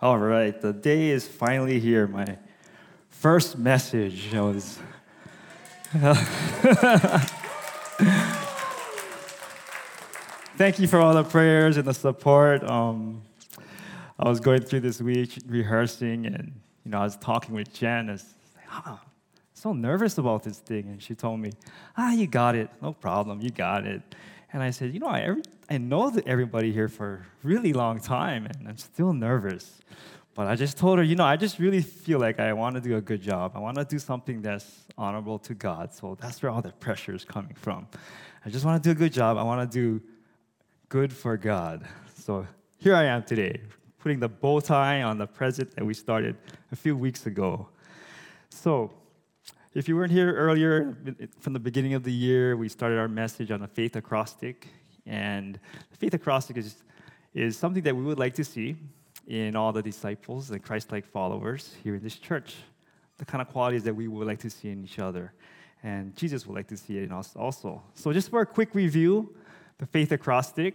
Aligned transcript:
All 0.00 0.16
right, 0.16 0.60
the 0.60 0.72
day 0.72 1.08
is 1.08 1.26
finally 1.26 1.80
here. 1.80 2.06
My 2.06 2.38
first 3.10 3.58
message 3.58 4.32
was. 4.32 4.78
Thank 10.56 10.78
you 10.78 10.86
for 10.86 11.00
all 11.00 11.14
the 11.14 11.24
prayers 11.24 11.78
and 11.78 11.84
the 11.84 11.94
support. 11.94 12.62
Um, 12.62 13.22
I 14.20 14.28
was 14.28 14.38
going 14.38 14.62
through 14.62 14.80
this 14.80 15.02
week 15.02 15.36
rehearsing, 15.48 16.26
and 16.26 16.52
you 16.84 16.92
know, 16.92 16.98
I 16.98 17.02
was 17.02 17.16
talking 17.16 17.56
with 17.56 17.74
Jen. 17.74 18.08
I 18.08 18.12
was 18.12 18.24
like, 18.54 18.66
ah, 18.70 19.00
so 19.52 19.72
nervous 19.72 20.16
about 20.16 20.44
this 20.44 20.58
thing, 20.58 20.90
and 20.90 21.02
she 21.02 21.16
told 21.16 21.40
me, 21.40 21.50
"Ah, 21.96 22.12
you 22.12 22.28
got 22.28 22.54
it. 22.54 22.70
No 22.80 22.92
problem. 22.92 23.40
You 23.40 23.50
got 23.50 23.84
it." 23.84 24.02
And 24.52 24.62
I 24.62 24.70
said, 24.70 24.94
"You 24.94 25.00
know, 25.00 25.08
I, 25.08 25.20
every, 25.20 25.42
I 25.68 25.78
know 25.78 26.12
everybody 26.26 26.72
here 26.72 26.88
for 26.88 27.26
a 27.44 27.46
really 27.46 27.72
long 27.72 28.00
time, 28.00 28.46
and 28.46 28.68
I'm 28.68 28.78
still 28.78 29.12
nervous." 29.12 29.80
But 30.38 30.46
I 30.46 30.54
just 30.54 30.78
told 30.78 30.98
her, 30.98 31.04
you 31.04 31.16
know, 31.16 31.24
I 31.24 31.36
just 31.36 31.58
really 31.58 31.82
feel 31.82 32.20
like 32.20 32.38
I 32.38 32.52
want 32.52 32.76
to 32.76 32.80
do 32.80 32.96
a 32.96 33.00
good 33.00 33.20
job. 33.20 33.52
I 33.56 33.58
want 33.58 33.76
to 33.76 33.84
do 33.84 33.98
something 33.98 34.40
that's 34.40 34.84
honorable 34.96 35.36
to 35.40 35.52
God. 35.52 35.92
So 35.92 36.16
that's 36.20 36.40
where 36.40 36.52
all 36.52 36.62
the 36.62 36.70
pressure 36.70 37.12
is 37.12 37.24
coming 37.24 37.54
from. 37.54 37.88
I 38.46 38.48
just 38.48 38.64
want 38.64 38.80
to 38.80 38.88
do 38.88 38.92
a 38.92 38.94
good 38.94 39.12
job. 39.12 39.36
I 39.36 39.42
want 39.42 39.68
to 39.68 39.74
do 39.76 40.00
good 40.88 41.12
for 41.12 41.36
God. 41.36 41.84
So 42.14 42.46
here 42.76 42.94
I 42.94 43.06
am 43.06 43.24
today, 43.24 43.60
putting 43.98 44.20
the 44.20 44.28
bow 44.28 44.60
tie 44.60 45.02
on 45.02 45.18
the 45.18 45.26
present 45.26 45.74
that 45.74 45.84
we 45.84 45.92
started 45.92 46.36
a 46.70 46.76
few 46.76 46.96
weeks 46.96 47.26
ago. 47.26 47.68
So, 48.48 48.92
if 49.74 49.86
you 49.86 49.96
weren't 49.96 50.12
here 50.12 50.34
earlier, 50.34 50.96
from 51.40 51.52
the 51.52 51.58
beginning 51.60 51.94
of 51.94 52.02
the 52.02 52.12
year, 52.12 52.56
we 52.56 52.68
started 52.68 52.98
our 52.98 53.08
message 53.08 53.50
on 53.50 53.62
a 53.62 53.68
faith 53.68 53.96
acrostic. 53.96 54.68
And 55.06 55.60
the 55.90 55.96
faith 55.96 56.14
acrostic 56.14 56.56
is, 56.56 56.82
is 57.34 57.56
something 57.58 57.82
that 57.82 57.94
we 57.94 58.02
would 58.02 58.18
like 58.18 58.34
to 58.34 58.44
see 58.44 58.76
in 59.26 59.56
all 59.56 59.72
the 59.72 59.82
disciples 59.82 60.50
and 60.50 60.62
Christ 60.62 60.90
like 60.90 61.04
followers 61.04 61.74
here 61.82 61.96
in 61.96 62.02
this 62.02 62.16
church. 62.16 62.56
The 63.18 63.26
kind 63.26 63.42
of 63.42 63.48
qualities 63.48 63.82
that 63.84 63.94
we 63.94 64.08
would 64.08 64.26
like 64.26 64.38
to 64.40 64.50
see 64.50 64.70
in 64.70 64.84
each 64.84 64.98
other. 64.98 65.34
And 65.82 66.16
Jesus 66.16 66.46
would 66.46 66.54
like 66.56 66.68
to 66.68 66.76
see 66.76 66.96
it 66.96 67.04
in 67.04 67.12
us 67.12 67.36
also. 67.36 67.82
So, 67.94 68.12
just 68.12 68.30
for 68.30 68.40
a 68.40 68.46
quick 68.46 68.74
review, 68.74 69.36
the 69.78 69.86
faith 69.86 70.10
acrostic, 70.12 70.74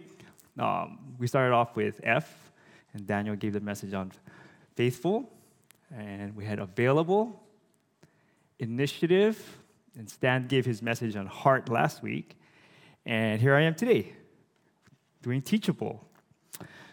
um, 0.58 0.98
we 1.18 1.26
started 1.26 1.52
off 1.52 1.76
with 1.76 2.00
F, 2.04 2.52
and 2.94 3.06
Daniel 3.06 3.36
gave 3.36 3.52
the 3.52 3.60
message 3.60 3.92
on 3.92 4.12
faithful. 4.76 5.30
And 5.94 6.34
we 6.34 6.44
had 6.44 6.58
available, 6.58 7.43
initiative, 8.58 9.58
and 9.96 10.08
Stan 10.08 10.46
gave 10.46 10.64
his 10.64 10.82
message 10.82 11.16
on 11.16 11.26
heart 11.26 11.68
last 11.68 12.02
week. 12.02 12.36
And 13.06 13.40
here 13.40 13.54
I 13.54 13.62
am 13.62 13.74
today, 13.74 14.12
doing 15.22 15.42
teachable. 15.42 16.04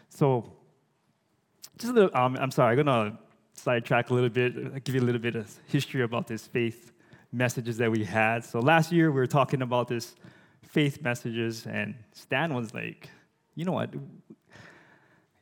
So, 0.09 0.51
just 1.77 1.91
a 1.91 1.95
little, 1.95 2.15
um, 2.15 2.37
I'm 2.39 2.51
sorry, 2.51 2.77
I'm 2.77 2.85
going 2.85 3.11
to 3.11 3.17
sidetrack 3.53 4.09
a 4.09 4.13
little 4.13 4.29
bit, 4.29 4.83
give 4.83 4.95
you 4.95 5.01
a 5.01 5.03
little 5.03 5.21
bit 5.21 5.35
of 5.35 5.49
history 5.67 6.03
about 6.03 6.27
this 6.27 6.45
faith 6.47 6.91
messages 7.31 7.77
that 7.77 7.89
we 7.89 8.03
had. 8.03 8.43
So, 8.43 8.59
last 8.59 8.91
year 8.91 9.09
we 9.11 9.19
were 9.19 9.27
talking 9.27 9.61
about 9.61 9.87
this 9.87 10.15
faith 10.67 11.01
messages, 11.01 11.65
and 11.65 11.95
Stan 12.11 12.53
was 12.53 12.73
like, 12.73 13.09
you 13.55 13.65
know 13.65 13.73
what? 13.73 13.93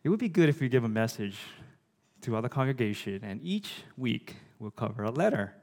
It 0.03 0.09
would 0.09 0.19
be 0.19 0.29
good 0.29 0.49
if 0.49 0.59
we 0.59 0.69
give 0.69 0.83
a 0.83 0.89
message 0.89 1.37
to 2.21 2.35
other 2.35 2.49
congregation, 2.49 3.23
and 3.23 3.41
each 3.43 3.83
week 3.97 4.35
we'll 4.59 4.71
cover 4.71 5.03
a 5.03 5.11
letter. 5.11 5.53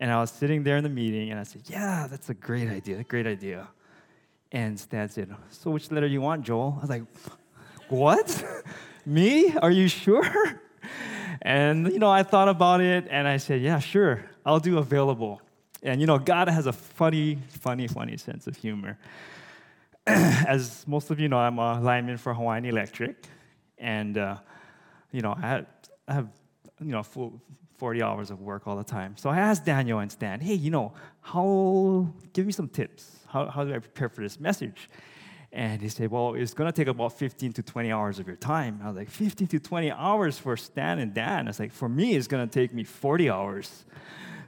And 0.00 0.10
I 0.10 0.20
was 0.20 0.30
sitting 0.30 0.62
there 0.62 0.76
in 0.76 0.82
the 0.82 0.90
meeting, 0.90 1.30
and 1.30 1.38
I 1.38 1.44
said, 1.44 1.62
"Yeah, 1.66 2.06
that's 2.10 2.30
a 2.30 2.34
great 2.34 2.68
idea. 2.68 3.02
Great 3.04 3.26
idea." 3.26 3.68
And 4.52 4.78
Stan 4.78 5.08
said, 5.08 5.34
"So 5.50 5.70
which 5.70 5.90
letter 5.90 6.08
do 6.08 6.12
you 6.12 6.20
want, 6.20 6.42
Joel?" 6.44 6.74
I 6.78 6.80
was 6.80 6.90
like, 6.90 7.04
"What? 7.88 8.44
Me? 9.06 9.54
Are 9.56 9.70
you 9.70 9.88
sure?" 9.88 10.24
And 11.42 11.92
you 11.92 11.98
know, 11.98 12.10
I 12.10 12.22
thought 12.22 12.48
about 12.48 12.80
it, 12.80 13.06
and 13.10 13.28
I 13.28 13.36
said, 13.36 13.60
"Yeah, 13.60 13.78
sure. 13.78 14.24
I'll 14.46 14.60
do 14.60 14.78
available." 14.78 15.42
And 15.82 16.00
you 16.00 16.06
know, 16.06 16.18
God 16.18 16.48
has 16.48 16.66
a 16.66 16.72
funny, 16.72 17.38
funny, 17.60 17.86
funny 17.86 18.16
sense 18.16 18.46
of 18.46 18.56
humor. 18.56 18.98
As 20.06 20.86
most 20.86 21.10
of 21.10 21.20
you 21.20 21.28
know, 21.28 21.36
I'm 21.36 21.58
a 21.58 21.80
lineman 21.80 22.16
for 22.16 22.32
Hawaiian 22.32 22.64
Electric, 22.64 23.26
and 23.78 24.16
uh, 24.16 24.36
you 25.12 25.20
know, 25.20 25.34
I 25.36 25.66
I 26.08 26.14
have 26.14 26.28
you 26.80 26.92
know 26.92 27.02
full 27.02 27.42
40 27.76 28.02
hours 28.02 28.30
of 28.30 28.40
work 28.40 28.66
all 28.66 28.76
the 28.76 28.84
time. 28.84 29.16
So 29.16 29.30
I 29.30 29.38
asked 29.38 29.64
Daniel 29.64 29.98
and 29.98 30.10
Stan, 30.10 30.40
hey, 30.40 30.54
you 30.54 30.70
know, 30.70 30.92
how, 31.20 32.08
give 32.32 32.46
me 32.46 32.52
some 32.52 32.68
tips. 32.68 33.18
How, 33.26 33.46
how 33.46 33.64
do 33.64 33.74
I 33.74 33.78
prepare 33.78 34.08
for 34.08 34.22
this 34.22 34.38
message? 34.38 34.88
And 35.52 35.80
he 35.80 35.88
said, 35.88 36.10
well, 36.10 36.34
it's 36.34 36.52
going 36.52 36.70
to 36.70 36.72
take 36.72 36.88
about 36.88 37.16
15 37.16 37.52
to 37.52 37.62
20 37.62 37.92
hours 37.92 38.18
of 38.18 38.26
your 38.26 38.36
time. 38.36 38.80
I 38.82 38.88
was 38.88 38.96
like, 38.96 39.08
15 39.08 39.46
to 39.48 39.60
20 39.60 39.92
hours 39.92 40.38
for 40.38 40.56
Stan 40.56 40.98
and 40.98 41.14
Dan? 41.14 41.46
I 41.46 41.50
was 41.50 41.60
like, 41.60 41.72
for 41.72 41.88
me, 41.88 42.16
it's 42.16 42.26
going 42.26 42.46
to 42.48 42.52
take 42.52 42.74
me 42.74 42.82
40 42.82 43.30
hours. 43.30 43.84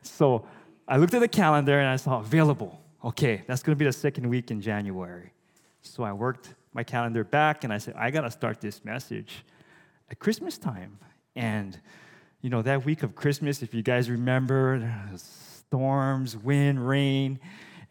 So 0.02 0.46
I 0.88 0.96
looked 0.96 1.14
at 1.14 1.20
the 1.20 1.28
calendar 1.28 1.78
and 1.78 1.88
I 1.88 1.96
saw 1.96 2.18
available. 2.18 2.80
Okay, 3.04 3.42
that's 3.46 3.62
going 3.62 3.76
to 3.76 3.78
be 3.78 3.84
the 3.84 3.92
second 3.92 4.28
week 4.28 4.50
in 4.50 4.60
January. 4.60 5.32
So 5.82 6.02
I 6.02 6.12
worked 6.12 6.54
my 6.72 6.82
calendar 6.82 7.22
back 7.22 7.62
and 7.62 7.72
I 7.72 7.78
said, 7.78 7.94
I 7.96 8.10
got 8.10 8.22
to 8.22 8.30
start 8.30 8.60
this 8.60 8.84
message 8.84 9.44
at 10.10 10.18
Christmas 10.18 10.58
time. 10.58 10.98
And, 11.36 11.78
you 12.46 12.50
know, 12.50 12.62
that 12.62 12.84
week 12.84 13.02
of 13.02 13.16
Christmas, 13.16 13.60
if 13.60 13.74
you 13.74 13.82
guys 13.82 14.08
remember, 14.08 14.88
storms, 15.16 16.36
wind, 16.36 16.86
rain, 16.86 17.40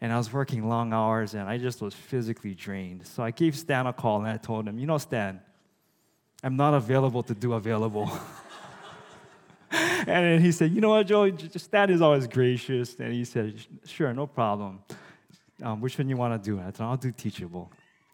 and 0.00 0.10
I 0.10 0.16
was 0.16 0.32
working 0.32 0.66
long 0.66 0.94
hours 0.94 1.34
and 1.34 1.46
I 1.46 1.58
just 1.58 1.82
was 1.82 1.92
physically 1.92 2.54
drained. 2.54 3.06
So 3.06 3.22
I 3.22 3.32
gave 3.32 3.54
Stan 3.54 3.86
a 3.86 3.92
call 3.92 4.20
and 4.20 4.28
I 4.28 4.38
told 4.38 4.66
him, 4.66 4.78
you 4.78 4.86
know, 4.86 4.96
Stan, 4.96 5.42
I'm 6.42 6.56
not 6.56 6.72
available 6.72 7.22
to 7.24 7.34
do 7.34 7.52
available. 7.52 8.10
and 9.70 10.06
then 10.06 10.40
he 10.40 10.52
said, 10.52 10.70
you 10.70 10.80
know 10.80 10.88
what, 10.88 11.06
Joe, 11.06 11.30
Stan 11.36 11.90
is 11.90 12.00
always 12.00 12.26
gracious. 12.26 12.96
And 12.98 13.12
he 13.12 13.26
said, 13.26 13.60
sure, 13.84 14.14
no 14.14 14.26
problem. 14.26 14.80
Um, 15.62 15.82
which 15.82 15.98
one 15.98 16.08
you 16.08 16.16
want 16.16 16.42
to 16.42 16.50
do? 16.50 16.56
And 16.56 16.66
I 16.66 16.70
thought, 16.70 16.88
I'll 16.88 16.96
do 16.96 17.12
teachable. 17.12 17.70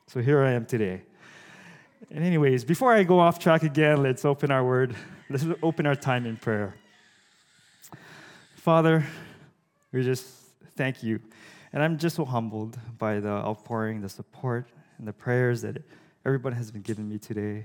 So 0.08 0.20
here 0.20 0.42
I 0.42 0.54
am 0.54 0.66
today. 0.66 1.02
And 2.10 2.24
anyways, 2.24 2.64
before 2.64 2.92
I 2.92 3.04
go 3.04 3.20
off 3.20 3.38
track 3.38 3.62
again, 3.62 4.02
let's 4.02 4.24
open 4.24 4.50
our 4.50 4.64
word. 4.64 4.96
Let's 5.32 5.46
open 5.62 5.86
our 5.86 5.94
time 5.94 6.26
in 6.26 6.36
prayer. 6.36 6.74
Father, 8.54 9.06
we 9.90 10.02
just 10.02 10.26
thank 10.76 11.02
you. 11.02 11.20
And 11.72 11.82
I'm 11.82 11.96
just 11.96 12.16
so 12.16 12.26
humbled 12.26 12.78
by 12.98 13.18
the 13.18 13.30
outpouring, 13.30 14.02
the 14.02 14.10
support, 14.10 14.68
and 14.98 15.08
the 15.08 15.12
prayers 15.14 15.62
that 15.62 15.82
everyone 16.26 16.52
has 16.52 16.70
been 16.70 16.82
giving 16.82 17.08
me 17.08 17.16
today. 17.16 17.64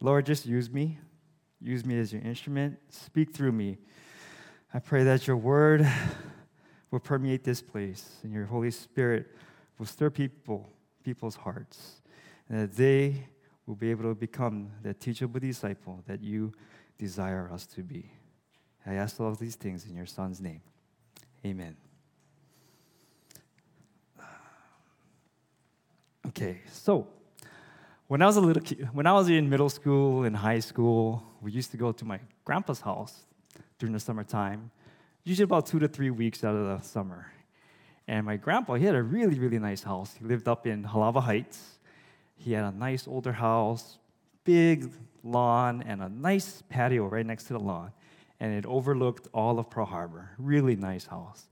Lord, 0.00 0.26
just 0.26 0.44
use 0.44 0.72
me. 0.72 0.98
Use 1.60 1.86
me 1.86 2.00
as 2.00 2.12
your 2.12 2.22
instrument. 2.22 2.76
Speak 2.88 3.32
through 3.32 3.52
me. 3.52 3.78
I 4.74 4.80
pray 4.80 5.04
that 5.04 5.28
your 5.28 5.36
word 5.36 5.88
will 6.90 6.98
permeate 6.98 7.44
this 7.44 7.62
place 7.62 8.16
and 8.24 8.32
your 8.32 8.46
Holy 8.46 8.72
Spirit 8.72 9.36
will 9.78 9.86
stir 9.86 10.10
people, 10.10 10.68
people's 11.04 11.36
hearts, 11.36 12.02
and 12.48 12.58
that 12.58 12.74
they 12.74 13.28
will 13.68 13.76
be 13.76 13.90
able 13.90 14.04
to 14.04 14.14
become 14.14 14.70
the 14.82 14.94
teachable 14.94 15.38
disciple 15.38 16.02
that 16.06 16.22
you 16.22 16.54
desire 16.96 17.50
us 17.52 17.66
to 17.66 17.82
be. 17.82 18.10
I 18.86 18.94
ask 18.94 19.20
all 19.20 19.28
of 19.28 19.38
these 19.38 19.56
things 19.56 19.84
in 19.84 19.94
your 19.94 20.06
Son's 20.06 20.40
name. 20.40 20.62
Amen. 21.44 21.76
Okay, 26.28 26.62
so 26.72 27.06
when 28.06 28.22
I 28.22 28.26
was 28.26 28.38
a 28.38 28.40
little 28.40 28.62
kid, 28.62 28.88
when 28.92 29.06
I 29.06 29.12
was 29.12 29.28
in 29.28 29.50
middle 29.50 29.68
school 29.68 30.24
and 30.24 30.34
high 30.34 30.60
school, 30.60 31.22
we 31.42 31.52
used 31.52 31.70
to 31.72 31.76
go 31.76 31.92
to 31.92 32.04
my 32.06 32.20
grandpa's 32.46 32.80
house 32.80 33.26
during 33.78 33.92
the 33.92 34.00
summertime, 34.00 34.70
usually 35.24 35.44
about 35.44 35.66
two 35.66 35.78
to 35.78 35.88
three 35.88 36.10
weeks 36.10 36.42
out 36.42 36.54
of 36.54 36.64
the 36.66 36.80
summer. 36.86 37.30
And 38.06 38.24
my 38.24 38.36
grandpa, 38.36 38.74
he 38.74 38.86
had 38.86 38.94
a 38.94 39.02
really, 39.02 39.38
really 39.38 39.58
nice 39.58 39.82
house. 39.82 40.14
He 40.18 40.24
lived 40.24 40.48
up 40.48 40.66
in 40.66 40.84
Halawa 40.84 41.22
Heights. 41.22 41.77
He 42.38 42.52
had 42.52 42.64
a 42.64 42.72
nice 42.72 43.06
older 43.06 43.32
house, 43.32 43.98
big 44.44 44.90
lawn, 45.22 45.82
and 45.82 46.00
a 46.02 46.08
nice 46.08 46.62
patio 46.68 47.06
right 47.06 47.26
next 47.26 47.44
to 47.44 47.52
the 47.52 47.58
lawn. 47.58 47.92
And 48.40 48.54
it 48.54 48.64
overlooked 48.64 49.28
all 49.34 49.58
of 49.58 49.68
Pearl 49.68 49.84
Harbor. 49.84 50.30
Really 50.38 50.76
nice 50.76 51.04
house. 51.04 51.50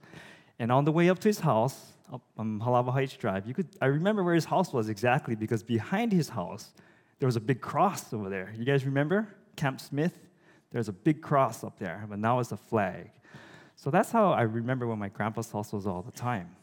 And 0.58 0.72
on 0.72 0.84
the 0.84 0.92
way 0.92 1.10
up 1.10 1.18
to 1.18 1.28
his 1.28 1.40
house, 1.40 1.92
up 2.12 2.22
on 2.38 2.60
Halawa 2.60 2.92
Heights 2.92 3.16
Drive, 3.16 3.46
you 3.46 3.52
could 3.52 3.68
I 3.82 3.86
remember 3.86 4.22
where 4.22 4.34
his 4.34 4.44
house 4.44 4.72
was 4.72 4.88
exactly 4.88 5.34
because 5.34 5.62
behind 5.62 6.12
his 6.12 6.28
house 6.28 6.72
there 7.18 7.26
was 7.26 7.36
a 7.36 7.40
big 7.40 7.60
cross 7.60 8.12
over 8.12 8.28
there. 8.28 8.54
You 8.56 8.64
guys 8.64 8.84
remember 8.84 9.28
Camp 9.56 9.80
Smith? 9.80 10.18
There's 10.70 10.88
a 10.88 10.92
big 10.92 11.20
cross 11.20 11.64
up 11.64 11.78
there, 11.78 12.06
but 12.08 12.18
now 12.18 12.38
it's 12.38 12.52
a 12.52 12.56
flag. 12.56 13.10
So 13.74 13.90
that's 13.90 14.10
how 14.10 14.32
I 14.32 14.42
remember 14.42 14.86
when 14.86 14.98
my 14.98 15.08
grandpa's 15.08 15.50
house 15.50 15.72
was 15.72 15.86
all 15.86 16.02
the 16.02 16.12
time. 16.12 16.54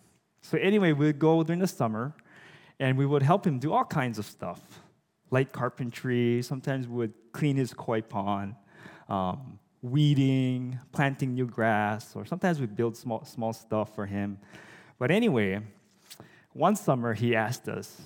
So 0.41 0.57
anyway, 0.57 0.93
we'd 0.93 1.19
go 1.19 1.43
during 1.43 1.59
the 1.59 1.67
summer, 1.67 2.13
and 2.83 2.97
we 2.97 3.05
would 3.05 3.23
help 3.23 3.47
him 3.47 3.59
do 3.59 3.71
all 3.71 3.85
kinds 3.85 4.19
of 4.19 4.25
stuff, 4.25 4.59
light 5.31 5.53
carpentry. 5.53 6.41
Sometimes 6.41 6.85
we 6.85 6.95
would 6.97 7.13
clean 7.31 7.55
his 7.55 7.73
koi 7.73 8.01
pond, 8.01 8.55
um, 9.07 9.57
weeding, 9.81 10.77
planting 10.91 11.33
new 11.33 11.45
grass, 11.45 12.13
or 12.13 12.25
sometimes 12.25 12.59
we'd 12.59 12.75
build 12.75 12.97
small, 12.97 13.23
small 13.23 13.53
stuff 13.53 13.95
for 13.95 14.05
him. 14.05 14.37
But 14.99 15.11
anyway, 15.11 15.61
one 16.51 16.75
summer 16.75 17.13
he 17.13 17.37
asked 17.37 17.69
us 17.69 18.01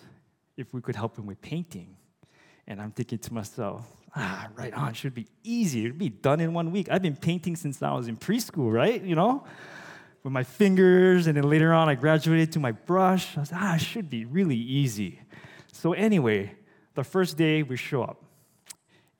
if 0.58 0.76
we 0.76 0.82
could 0.82 0.96
help 0.96 1.18
him 1.18 1.26
with 1.26 1.42
painting. 1.42 1.98
And 2.68 2.80
I'm 2.80 2.92
thinking 2.92 3.18
to 3.18 3.34
myself, 3.34 3.84
ah, 4.16 4.48
right 4.54 4.76
on, 4.76 4.94
should 4.94 5.16
be 5.16 5.26
easy. 5.44 5.86
It'd 5.86 5.98
be 5.98 6.10
done 6.10 6.40
in 6.40 6.54
one 6.54 6.72
week. 6.72 6.88
I've 6.92 7.02
been 7.02 7.16
painting 7.16 7.56
since 7.56 7.82
I 7.82 7.94
was 7.94 8.08
in 8.08 8.16
preschool, 8.16 8.72
right? 8.72 9.02
You 9.02 9.16
know, 9.16 9.44
with 10.28 10.34
my 10.34 10.44
fingers, 10.44 11.28
and 11.28 11.38
then 11.38 11.46
later 11.46 11.72
on 11.74 11.88
I 11.88 11.96
graduated 11.96 12.52
to 12.52 12.60
my 12.60 12.74
brush. 12.74 13.38
I 13.38 13.40
was, 13.40 13.52
ah, 13.54 13.76
it 13.76 13.80
should 13.80 14.10
be 14.10 14.26
really 14.26 14.58
easy. 14.58 15.22
So 15.72 15.94
anyway, 15.94 16.54
the 16.96 17.06
first 17.06 17.38
day 17.38 17.64
we 17.64 17.78
show 17.78 18.04
up, 18.04 18.22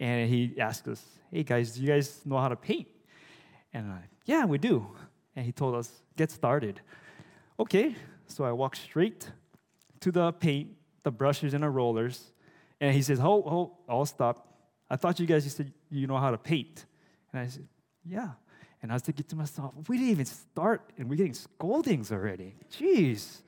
and 0.02 0.30
he 0.30 0.60
asked 0.60 0.86
us, 0.90 1.02
hey 1.32 1.44
guys, 1.44 1.72
do 1.72 1.82
you 1.82 1.88
guys 1.88 2.20
know 2.26 2.38
how 2.38 2.50
to 2.50 2.58
paint? 2.58 2.90
And 3.72 3.90
I, 3.90 4.02
yeah, 4.26 4.44
we 4.44 4.58
do. 4.58 4.86
And 5.34 5.46
he 5.46 5.54
told 5.54 5.76
us, 5.76 5.90
get 6.18 6.30
started. 6.30 6.82
Okay, 7.58 7.96
so 8.26 8.44
I 8.44 8.52
walked 8.52 8.80
straight 8.80 9.32
to 10.02 10.12
the 10.12 10.34
paint, 10.34 10.72
the 11.04 11.12
brushes 11.12 11.54
and 11.54 11.64
the 11.64 11.70
rollers, 11.70 12.34
and 12.82 12.94
he 12.94 13.02
says, 13.02 13.22
"Oh, 13.22 13.42
oh, 13.48 13.78
I'll 13.88 14.06
stop. 14.06 14.46
I 14.90 14.98
thought 14.98 15.22
you 15.22 15.26
guys 15.26 15.46
you 15.46 15.52
said 15.52 15.72
you 15.90 16.06
know 16.06 16.18
how 16.18 16.32
to 16.32 16.38
paint." 16.38 16.86
And 17.32 17.42
I 17.42 17.48
said, 17.48 17.66
"Yeah." 18.06 18.32
And 18.82 18.92
I 18.92 18.96
was 18.96 19.02
thinking 19.02 19.26
to 19.26 19.36
myself, 19.36 19.74
"We 19.90 19.98
didn't 19.98 20.12
even 20.12 20.26
start, 20.26 20.94
and 20.98 21.10
we're 21.10 21.16
getting 21.16 21.34
scoldings 21.34 22.12
already. 22.12 22.56
Jeez." 22.72 23.42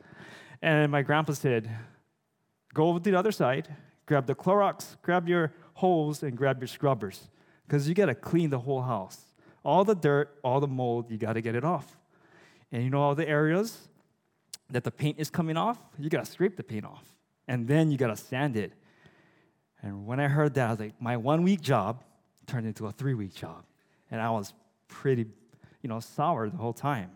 And 0.61 0.91
my 0.91 1.01
grandpa 1.01 1.33
said, 1.33 1.69
"Go 2.73 2.89
over 2.89 2.99
to 2.99 3.11
the 3.11 3.17
other 3.17 3.31
side, 3.31 3.75
grab 4.05 4.25
the 4.25 4.35
Clorox, 4.35 4.97
grab 5.01 5.29
your 5.29 5.53
hose, 5.75 6.23
and 6.23 6.35
grab 6.35 6.59
your 6.59 6.67
scrubbers, 6.67 7.29
because 7.65 7.87
you 7.87 7.93
gotta 7.93 8.15
clean 8.15 8.49
the 8.49 8.59
whole 8.59 8.81
house. 8.81 9.33
All 9.63 9.85
the 9.85 9.95
dirt, 9.95 10.39
all 10.43 10.59
the 10.59 10.67
mold, 10.67 11.11
you 11.11 11.17
gotta 11.17 11.41
get 11.41 11.55
it 11.55 11.63
off. 11.63 11.97
And 12.71 12.83
you 12.83 12.89
know 12.89 13.01
all 13.01 13.15
the 13.15 13.27
areas 13.27 13.87
that 14.69 14.83
the 14.83 14.91
paint 14.91 15.19
is 15.19 15.29
coming 15.29 15.57
off, 15.57 15.79
you 15.97 16.09
gotta 16.09 16.25
scrape 16.25 16.57
the 16.57 16.63
paint 16.63 16.85
off, 16.85 17.15
and 17.47 17.67
then 17.67 17.91
you 17.91 17.97
gotta 17.97 18.17
sand 18.17 18.57
it." 18.57 18.73
And 19.81 20.05
when 20.05 20.19
I 20.19 20.27
heard 20.27 20.55
that, 20.55 20.67
I 20.67 20.71
was 20.71 20.79
like, 20.79 21.01
my 21.01 21.15
one 21.15 21.43
week 21.43 21.61
job 21.61 22.03
turned 22.47 22.67
into 22.67 22.87
a 22.87 22.91
three 22.91 23.13
week 23.13 23.33
job. 23.33 23.63
And 24.11 24.19
I 24.19 24.29
was 24.31 24.53
pretty, 24.89 25.25
you 25.81 25.87
know, 25.87 26.01
sour 26.01 26.49
the 26.49 26.57
whole 26.57 26.73
time. 26.73 27.11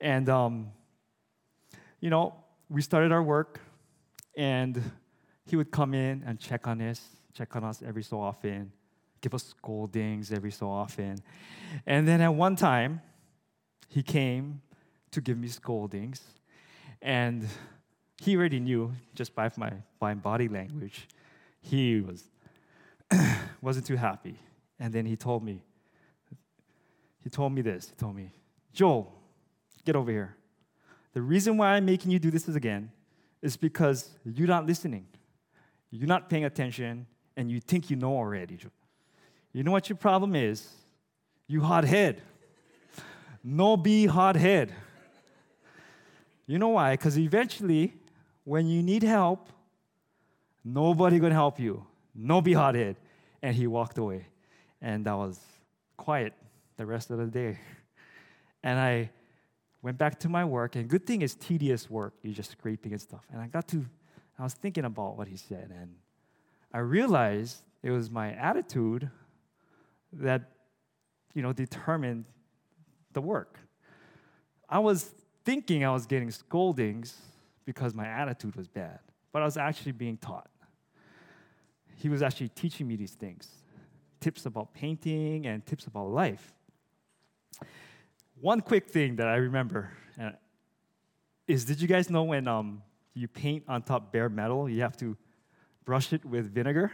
And, 0.00 0.28
um, 0.30 0.68
you 2.00 2.08
know, 2.08 2.34
we 2.70 2.80
started 2.80 3.12
our 3.12 3.22
work, 3.22 3.60
and 4.36 4.80
he 5.44 5.56
would 5.56 5.70
come 5.70 5.92
in 5.92 6.22
and 6.26 6.40
check 6.40 6.66
on 6.66 6.80
us, 6.80 7.02
check 7.34 7.54
on 7.54 7.64
us 7.64 7.82
every 7.86 8.02
so 8.02 8.18
often, 8.18 8.72
give 9.20 9.34
us 9.34 9.54
scoldings 9.54 10.32
every 10.32 10.50
so 10.50 10.70
often. 10.70 11.18
And 11.86 12.08
then 12.08 12.22
at 12.22 12.34
one 12.34 12.56
time, 12.56 13.02
he 13.88 14.02
came 14.02 14.62
to 15.10 15.20
give 15.20 15.36
me 15.36 15.48
scoldings, 15.48 16.22
and 17.02 17.46
he 18.18 18.36
already 18.36 18.60
knew 18.60 18.94
just 19.14 19.34
by 19.34 19.50
my, 19.56 19.72
my 20.00 20.14
body 20.14 20.48
language 20.48 21.06
he 21.64 22.00
was 22.00 22.24
wasn't 23.62 23.86
too 23.86 23.96
happy. 23.96 24.36
And 24.78 24.92
then 24.92 25.06
he 25.06 25.16
told 25.16 25.42
me, 25.42 25.62
he 27.24 27.30
told 27.30 27.52
me 27.52 27.62
this. 27.62 27.88
He 27.88 27.96
told 27.96 28.14
me, 28.14 28.30
Joel, 28.72 29.12
get 29.84 29.96
over 29.96 30.10
here. 30.10 30.36
The 31.12 31.22
reason 31.22 31.56
why 31.56 31.70
I'm 31.74 31.84
making 31.84 32.12
you 32.12 32.20
do 32.20 32.30
this 32.30 32.46
again 32.46 32.92
is 33.42 33.56
because 33.56 34.10
you're 34.24 34.46
not 34.46 34.66
listening. 34.66 35.06
You're 35.90 36.06
not 36.06 36.30
paying 36.30 36.44
attention, 36.44 37.06
and 37.36 37.50
you 37.50 37.58
think 37.58 37.90
you 37.90 37.96
know 37.96 38.16
already. 38.16 38.58
You 39.52 39.62
know 39.64 39.72
what 39.72 39.88
your 39.88 39.96
problem 39.96 40.36
is? 40.36 40.68
You 41.48 41.60
hot 41.60 41.84
head. 41.84 42.22
No 43.42 43.76
be 43.76 44.06
hot 44.06 44.36
head. 44.36 44.72
You 46.46 46.58
know 46.58 46.68
why? 46.68 46.92
Because 46.92 47.18
eventually, 47.18 47.94
when 48.44 48.66
you 48.66 48.82
need 48.82 49.02
help, 49.02 49.48
Nobody 50.64 51.18
gonna 51.18 51.34
help 51.34 51.60
you. 51.60 51.84
No 52.14 52.40
be 52.40 52.54
hothead. 52.54 52.96
And 53.42 53.54
he 53.54 53.66
walked 53.66 53.98
away. 53.98 54.26
And 54.80 55.06
I 55.06 55.14
was 55.14 55.38
quiet 55.96 56.32
the 56.76 56.86
rest 56.86 57.10
of 57.10 57.18
the 57.18 57.26
day. 57.26 57.58
And 58.62 58.78
I 58.78 59.10
went 59.82 59.98
back 59.98 60.18
to 60.20 60.28
my 60.28 60.44
work. 60.44 60.76
And 60.76 60.88
good 60.88 61.06
thing 61.06 61.22
is 61.22 61.34
tedious 61.34 61.90
work. 61.90 62.14
You're 62.22 62.34
just 62.34 62.52
scraping 62.52 62.92
and 62.92 63.00
stuff. 63.00 63.24
And 63.32 63.40
I 63.40 63.46
got 63.46 63.68
to, 63.68 63.84
I 64.38 64.42
was 64.42 64.54
thinking 64.54 64.84
about 64.84 65.16
what 65.16 65.28
he 65.28 65.36
said. 65.36 65.70
And 65.78 65.94
I 66.72 66.78
realized 66.78 67.62
it 67.82 67.90
was 67.90 68.10
my 68.10 68.32
attitude 68.32 69.10
that, 70.12 70.50
you 71.34 71.42
know, 71.42 71.52
determined 71.52 72.24
the 73.12 73.20
work. 73.20 73.58
I 74.68 74.78
was 74.78 75.10
thinking 75.44 75.84
I 75.84 75.90
was 75.90 76.06
getting 76.06 76.30
scoldings 76.30 77.14
because 77.64 77.94
my 77.94 78.06
attitude 78.06 78.56
was 78.56 78.68
bad, 78.68 78.98
but 79.32 79.42
I 79.42 79.44
was 79.44 79.56
actually 79.56 79.92
being 79.92 80.16
taught 80.16 80.48
he 81.96 82.08
was 82.08 82.22
actually 82.22 82.48
teaching 82.50 82.86
me 82.86 82.96
these 82.96 83.12
things 83.12 83.48
tips 84.20 84.46
about 84.46 84.72
painting 84.72 85.46
and 85.46 85.64
tips 85.66 85.86
about 85.86 86.08
life. 86.08 86.54
One 88.40 88.60
quick 88.60 88.88
thing 88.88 89.16
that 89.16 89.28
I 89.28 89.36
remember 89.36 89.90
uh, 90.20 90.30
is 91.46 91.64
did 91.64 91.80
you 91.80 91.88
guys 91.88 92.10
know 92.10 92.24
when 92.24 92.48
um, 92.48 92.82
you 93.14 93.28
paint 93.28 93.64
on 93.68 93.82
top 93.82 94.12
bare 94.12 94.28
metal, 94.28 94.68
you 94.68 94.82
have 94.82 94.96
to 94.98 95.16
brush 95.84 96.12
it 96.12 96.24
with 96.24 96.52
vinegar? 96.52 96.92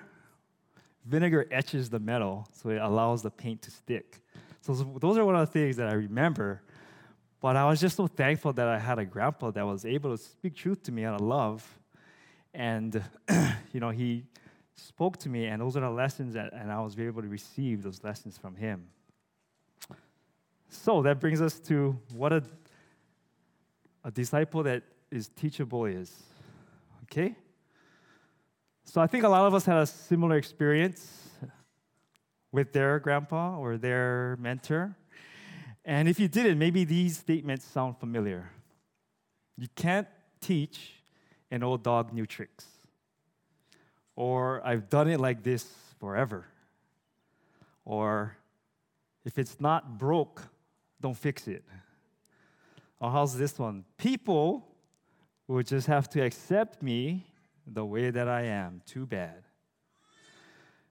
Vinegar 1.06 1.46
etches 1.50 1.88
the 1.88 1.98
metal, 1.98 2.46
so 2.52 2.68
it 2.68 2.80
allows 2.80 3.22
the 3.22 3.30
paint 3.30 3.62
to 3.62 3.70
stick. 3.70 4.20
So 4.60 4.74
those 4.74 5.16
are 5.16 5.24
one 5.24 5.34
of 5.34 5.40
the 5.40 5.52
things 5.52 5.76
that 5.76 5.88
I 5.88 5.94
remember. 5.94 6.62
But 7.40 7.56
I 7.56 7.64
was 7.64 7.80
just 7.80 7.96
so 7.96 8.06
thankful 8.06 8.52
that 8.52 8.68
I 8.68 8.78
had 8.78 8.98
a 8.98 9.04
grandpa 9.04 9.50
that 9.52 9.66
was 9.66 9.86
able 9.86 10.14
to 10.16 10.22
speak 10.22 10.54
truth 10.54 10.82
to 10.84 10.92
me 10.92 11.04
out 11.04 11.14
of 11.14 11.26
love. 11.26 11.66
And, 12.52 13.02
you 13.72 13.80
know, 13.80 13.90
he 13.90 14.24
spoke 14.74 15.16
to 15.18 15.28
me, 15.28 15.46
and 15.46 15.62
those 15.62 15.76
are 15.76 15.80
the 15.80 15.90
lessons 15.90 16.34
that, 16.34 16.52
and 16.52 16.70
I 16.70 16.80
was 16.80 16.98
able 16.98 17.22
to 17.22 17.28
receive 17.28 17.82
those 17.82 18.04
lessons 18.04 18.36
from 18.36 18.56
him. 18.56 18.88
So 20.70 21.02
that 21.02 21.20
brings 21.20 21.42
us 21.42 21.58
to 21.60 21.98
what 22.14 22.32
a, 22.32 22.42
a 24.04 24.10
disciple 24.10 24.62
that 24.62 24.82
is 25.10 25.28
teachable 25.28 25.84
is. 25.84 26.10
Okay? 27.04 27.34
So 28.84 29.00
I 29.00 29.06
think 29.06 29.24
a 29.24 29.28
lot 29.28 29.46
of 29.46 29.54
us 29.54 29.66
had 29.66 29.76
a 29.76 29.86
similar 29.86 30.36
experience 30.36 31.28
with 32.52 32.72
their 32.72 32.98
grandpa 32.98 33.58
or 33.58 33.76
their 33.76 34.36
mentor. 34.40 34.96
And 35.84 36.08
if 36.08 36.18
you 36.18 36.28
didn't, 36.28 36.58
maybe 36.58 36.84
these 36.84 37.18
statements 37.18 37.64
sound 37.64 37.98
familiar. 37.98 38.50
You 39.58 39.68
can't 39.74 40.08
teach 40.40 41.02
an 41.50 41.62
old 41.62 41.82
dog 41.82 42.12
new 42.12 42.26
tricks 42.26 42.66
or 44.20 44.60
I've 44.66 44.90
done 44.90 45.08
it 45.08 45.18
like 45.18 45.42
this 45.42 45.64
forever. 45.98 46.44
Or 47.86 48.36
if 49.24 49.38
it's 49.38 49.58
not 49.58 49.96
broke, 49.96 50.42
don't 51.00 51.16
fix 51.16 51.48
it. 51.48 51.64
Or 53.00 53.10
how's 53.10 53.36
this 53.36 53.58
one? 53.58 53.84
People 53.96 54.66
will 55.48 55.62
just 55.62 55.86
have 55.86 56.08
to 56.10 56.22
accept 56.22 56.82
me 56.82 57.26
the 57.66 57.84
way 57.84 58.10
that 58.10 58.28
I 58.28 58.42
am. 58.42 58.82
Too 58.86 59.06
bad. 59.06 59.42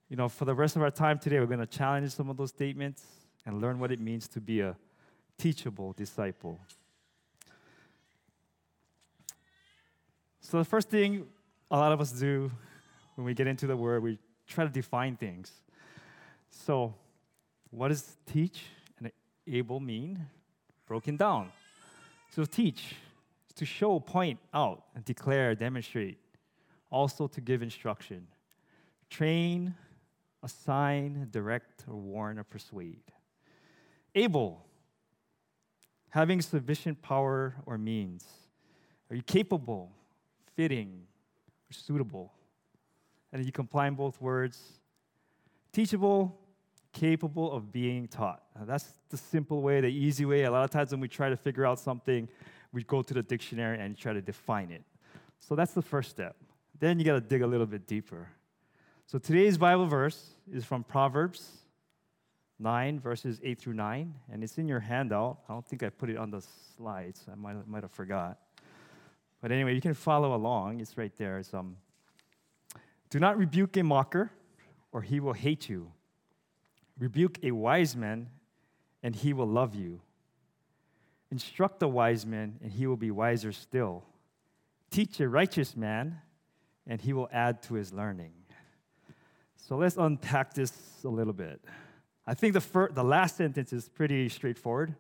You 0.09 0.15
know, 0.15 0.27
for 0.27 0.45
the 0.45 0.55
rest 0.55 0.75
of 0.75 0.81
our 0.81 0.91
time 0.91 1.19
today, 1.19 1.39
we're 1.39 1.45
going 1.45 1.59
to 1.59 1.67
challenge 1.67 2.11
some 2.11 2.29
of 2.29 2.37
those 2.37 2.49
statements 2.49 3.03
and 3.45 3.61
learn 3.61 3.79
what 3.79 3.91
it 3.91 3.99
means 3.99 4.27
to 4.29 4.41
be 4.41 4.61
a 4.61 4.75
teachable 5.37 5.93
disciple. 5.93 6.59
So, 10.41 10.57
the 10.57 10.65
first 10.65 10.89
thing 10.89 11.27
a 11.71 11.77
lot 11.77 11.91
of 11.91 12.01
us 12.01 12.11
do 12.11 12.51
when 13.15 13.25
we 13.25 13.33
get 13.33 13.47
into 13.47 13.67
the 13.67 13.77
word, 13.77 14.01
we 14.01 14.17
try 14.47 14.63
to 14.63 14.69
define 14.69 15.15
things. 15.15 15.51
So, 16.49 16.95
what 17.69 17.89
does 17.89 18.17
teach 18.25 18.63
able 19.57 19.79
mean? 19.79 20.27
Broken 20.87 21.17
down. 21.17 21.51
So, 22.31 22.45
teach 22.45 22.95
to 23.55 23.65
show, 23.65 23.99
point 23.99 24.39
out, 24.53 24.83
and 24.95 25.03
declare, 25.03 25.55
demonstrate. 25.55 26.17
Also, 26.89 27.27
to 27.27 27.41
give 27.41 27.61
instruction. 27.61 28.27
Train, 29.09 29.75
assign, 30.43 31.27
direct, 31.31 31.83
or 31.87 31.95
warn, 31.95 32.39
or 32.39 32.43
persuade. 32.43 33.03
Able, 34.15 34.65
having 36.09 36.41
sufficient 36.41 37.01
power 37.01 37.55
or 37.65 37.77
means. 37.77 38.25
Are 39.09 39.15
you 39.15 39.23
capable, 39.23 39.91
fitting, 40.55 41.01
or 41.69 41.73
suitable? 41.73 42.33
and 43.31 43.45
you 43.45 43.51
combine 43.51 43.93
both 43.93 44.19
words 44.21 44.59
teachable, 45.71 46.35
capable 46.93 47.51
of 47.51 47.71
being 47.71 48.07
taught. 48.07 48.43
Now, 48.57 48.65
that's 48.65 48.85
the 49.09 49.17
simple 49.17 49.61
way, 49.61 49.81
the 49.81 49.87
easy 49.87 50.25
way. 50.25 50.43
A 50.43 50.51
lot 50.51 50.63
of 50.63 50.71
times 50.71 50.91
when 50.91 50.99
we 50.99 51.07
try 51.07 51.29
to 51.29 51.37
figure 51.37 51.65
out 51.65 51.79
something, 51.79 52.27
we 52.71 52.83
go 52.83 53.01
to 53.01 53.13
the 53.13 53.23
dictionary 53.23 53.79
and 53.79 53.97
try 53.97 54.13
to 54.13 54.21
define 54.21 54.71
it. 54.71 54.83
So 55.39 55.55
that's 55.55 55.73
the 55.73 55.81
first 55.81 56.09
step. 56.09 56.35
Then 56.79 56.99
you 56.99 57.05
got 57.05 57.13
to 57.13 57.21
dig 57.21 57.41
a 57.41 57.47
little 57.47 57.65
bit 57.65 57.87
deeper. 57.87 58.27
So 59.07 59.17
today's 59.17 59.57
Bible 59.57 59.87
verse 59.87 60.29
is 60.51 60.65
from 60.65 60.83
Proverbs 60.83 61.49
9, 62.59 62.99
verses 62.99 63.39
8 63.43 63.59
through 63.59 63.73
9, 63.73 64.13
and 64.31 64.43
it's 64.43 64.57
in 64.57 64.67
your 64.67 64.81
handout. 64.81 65.39
I 65.47 65.53
don't 65.53 65.65
think 65.65 65.81
I 65.81 65.89
put 65.89 66.09
it 66.09 66.17
on 66.17 66.29
the 66.29 66.43
slides. 66.75 67.25
I 67.31 67.35
might, 67.35 67.67
might 67.67 67.83
have 67.83 67.91
forgot. 67.91 68.37
But 69.41 69.51
anyway, 69.51 69.73
you 69.73 69.81
can 69.81 69.93
follow 69.93 70.35
along. 70.35 70.81
It's 70.81 70.97
right 70.97 71.15
there. 71.17 71.39
It's 71.39 71.53
um, 71.53 71.77
do 73.09 73.19
not 73.19 73.37
rebuke 73.37 73.77
a 73.77 73.83
mocker 73.83 74.31
or 74.91 75.01
he 75.01 75.19
will 75.19 75.33
hate 75.33 75.69
you. 75.69 75.91
Rebuke 76.99 77.39
a 77.43 77.51
wise 77.51 77.95
man, 77.95 78.27
and 79.01 79.15
he 79.15 79.33
will 79.33 79.47
love 79.47 79.73
you. 79.73 80.01
Instruct 81.31 81.81
a 81.81 81.87
wise 81.87 82.25
man, 82.25 82.59
and 82.61 82.71
he 82.71 82.85
will 82.87 82.97
be 82.97 83.09
wiser 83.09 83.51
still. 83.51 84.03
Teach 84.91 85.19
a 85.19 85.29
righteous 85.29 85.77
man, 85.77 86.19
and 86.85 86.99
he 86.99 87.13
will 87.13 87.29
add 87.31 87.63
to 87.63 87.75
his 87.75 87.93
learning. 87.93 88.33
So 89.55 89.77
let's 89.77 89.97
unpack 89.97 90.53
this 90.53 90.73
a 91.05 91.07
little 91.07 91.33
bit. 91.33 91.61
I 92.25 92.33
think 92.33 92.53
the, 92.53 92.61
fir- 92.61 92.91
the 92.91 93.03
last 93.03 93.37
sentence 93.37 93.71
is 93.71 93.87
pretty 93.87 94.27
straightforward. 94.29 94.95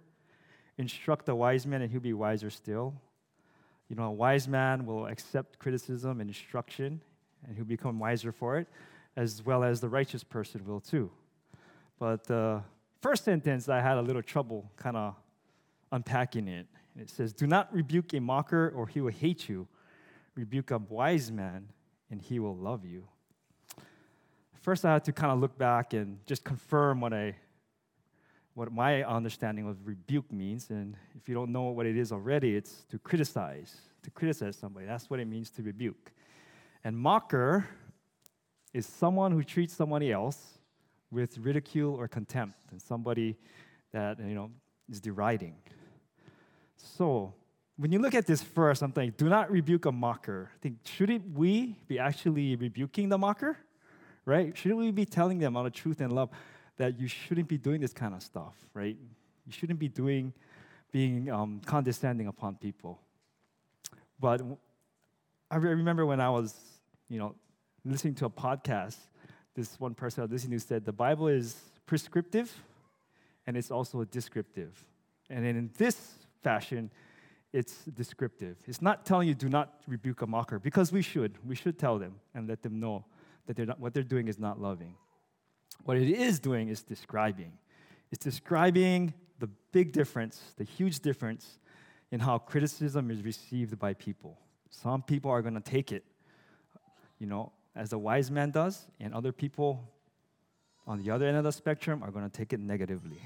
Instruct 0.77 1.27
a 1.27 1.35
wise 1.35 1.65
man, 1.67 1.81
and 1.81 1.91
he'll 1.91 1.99
be 1.99 2.13
wiser 2.13 2.49
still. 2.49 2.93
You 3.89 3.95
know, 3.95 4.03
a 4.03 4.11
wise 4.11 4.47
man 4.47 4.85
will 4.85 5.07
accept 5.07 5.59
criticism 5.59 6.21
and 6.21 6.29
instruction, 6.29 7.01
and 7.45 7.55
he'll 7.55 7.65
become 7.65 7.99
wiser 7.99 8.31
for 8.31 8.57
it, 8.57 8.67
as 9.17 9.43
well 9.43 9.63
as 9.63 9.81
the 9.81 9.89
righteous 9.89 10.23
person 10.23 10.63
will 10.65 10.79
too. 10.79 11.09
But 11.99 12.23
the 12.23 12.63
first 13.01 13.25
sentence, 13.25 13.67
I 13.67 13.81
had 13.81 13.97
a 13.97 14.01
little 14.01 14.23
trouble 14.23 14.71
kind 14.77 14.95
of 14.95 15.15
unpacking 15.91 16.47
it. 16.47 16.65
It 16.97 17.09
says, 17.09 17.33
Do 17.33 17.45
not 17.45 17.73
rebuke 17.73 18.13
a 18.13 18.19
mocker, 18.19 18.73
or 18.75 18.87
he 18.87 19.01
will 19.01 19.11
hate 19.11 19.49
you. 19.49 19.67
Rebuke 20.35 20.71
a 20.71 20.77
wise 20.77 21.31
man, 21.31 21.67
and 22.09 22.21
he 22.21 22.39
will 22.39 22.55
love 22.55 22.85
you. 22.85 23.07
First, 24.61 24.85
I 24.85 24.93
had 24.93 25.03
to 25.05 25.11
kind 25.11 25.31
of 25.31 25.39
look 25.39 25.57
back 25.57 25.93
and 25.93 26.25
just 26.25 26.43
confirm 26.43 27.01
what 27.01 27.13
I 27.13 27.35
what 28.55 28.73
my 28.73 29.03
understanding 29.03 29.67
of 29.69 29.77
rebuke 29.87 30.29
means. 30.33 30.69
And 30.69 30.95
if 31.15 31.29
you 31.29 31.35
don't 31.35 31.51
know 31.51 31.69
what 31.69 31.85
it 31.85 31.95
is 31.95 32.11
already, 32.11 32.57
it's 32.57 32.83
to 32.89 32.99
criticize, 32.99 33.73
to 34.03 34.09
criticize 34.09 34.57
somebody. 34.57 34.85
That's 34.85 35.09
what 35.09 35.21
it 35.21 35.27
means 35.27 35.49
to 35.51 35.63
rebuke. 35.63 36.11
And 36.83 36.97
mocker 36.97 37.69
is 38.73 38.85
someone 38.85 39.31
who 39.31 39.43
treats 39.43 39.73
somebody 39.73 40.11
else 40.11 40.58
with 41.11 41.37
ridicule 41.37 41.95
or 41.95 42.07
contempt, 42.07 42.57
and 42.71 42.81
somebody 42.81 43.37
that 43.91 44.19
you 44.19 44.35
know 44.35 44.51
is 44.89 44.99
deriding. 44.99 45.55
So 46.77 47.33
when 47.77 47.91
you 47.91 47.99
look 47.99 48.13
at 48.13 48.25
this 48.25 48.43
first, 48.43 48.81
I'm 48.81 48.91
thinking, 48.91 49.15
do 49.17 49.29
not 49.29 49.51
rebuke 49.51 49.85
a 49.85 49.91
mocker. 49.91 50.51
I 50.53 50.57
think, 50.61 50.77
shouldn't 50.83 51.37
we 51.37 51.77
be 51.87 51.97
actually 51.97 52.55
rebuking 52.55 53.09
the 53.09 53.17
mocker? 53.17 53.57
Right? 54.25 54.55
Shouldn't 54.55 54.79
we 54.79 54.91
be 54.91 55.05
telling 55.05 55.39
them 55.39 55.55
on 55.57 55.63
the 55.63 55.71
truth 55.71 56.01
and 56.01 56.11
love? 56.11 56.29
that 56.79 56.97
you 56.97 57.07
shouldn't 57.07 57.47
be 57.47 57.57
doing 57.57 57.79
this 57.81 57.93
kind 57.93 58.15
of 58.15 58.23
stuff, 58.23 58.55
right? 58.73 58.97
You 59.45 59.51
shouldn't 59.51 59.79
be 59.79 59.89
doing, 59.89 60.33
being 60.91 61.29
um, 61.29 61.61
condescending 61.65 62.27
upon 62.27 62.55
people. 62.55 62.99
But 64.19 64.41
I 65.51 65.57
remember 65.57 66.05
when 66.05 66.21
I 66.21 66.29
was, 66.29 66.55
you 67.09 67.19
know, 67.19 67.35
listening 67.83 68.15
to 68.15 68.25
a 68.25 68.29
podcast, 68.29 68.95
this 69.55 69.79
one 69.79 69.93
person 69.93 70.21
I 70.21 70.23
was 70.25 70.31
listening 70.31 70.59
to 70.59 70.65
said 70.65 70.85
the 70.85 70.93
Bible 70.93 71.27
is 71.27 71.55
prescriptive 71.85 72.51
and 73.47 73.57
it's 73.57 73.71
also 73.71 74.03
descriptive. 74.03 74.85
And 75.29 75.45
in 75.45 75.71
this 75.77 75.97
fashion, 76.43 76.91
it's 77.51 77.83
descriptive. 77.85 78.57
It's 78.67 78.81
not 78.81 79.05
telling 79.05 79.27
you 79.27 79.33
do 79.33 79.49
not 79.49 79.81
rebuke 79.87 80.21
a 80.21 80.27
mocker 80.27 80.59
because 80.59 80.91
we 80.91 81.01
should. 81.01 81.37
We 81.45 81.55
should 81.55 81.79
tell 81.79 81.97
them 81.97 82.15
and 82.33 82.47
let 82.47 82.61
them 82.61 82.79
know 82.79 83.05
that 83.47 83.55
they're 83.55 83.65
not, 83.65 83.79
what 83.79 83.93
they're 83.93 84.03
doing 84.03 84.27
is 84.27 84.37
not 84.37 84.61
loving. 84.61 84.95
What 85.83 85.97
it 85.97 86.09
is 86.09 86.39
doing 86.39 86.69
is 86.69 86.83
describing. 86.83 87.53
It's 88.11 88.23
describing 88.23 89.13
the 89.39 89.49
big 89.71 89.91
difference, 89.91 90.53
the 90.57 90.63
huge 90.63 90.99
difference 90.99 91.57
in 92.11 92.19
how 92.19 92.37
criticism 92.37 93.09
is 93.11 93.23
received 93.23 93.79
by 93.79 93.93
people. 93.93 94.37
Some 94.69 95.01
people 95.01 95.31
are 95.31 95.41
going 95.41 95.55
to 95.55 95.61
take 95.61 95.91
it, 95.91 96.03
you 97.17 97.27
know, 97.27 97.51
as 97.75 97.93
a 97.93 97.97
wise 97.97 98.31
man 98.31 98.51
does, 98.51 98.87
and 98.99 99.13
other 99.13 99.31
people 99.31 99.89
on 100.87 101.01
the 101.01 101.11
other 101.11 101.27
end 101.27 101.37
of 101.37 101.43
the 101.43 101.51
spectrum 101.51 102.03
are 102.03 102.11
going 102.11 102.27
to 102.27 102.31
take 102.31 102.51
it 102.53 102.59
negatively. 102.59 103.21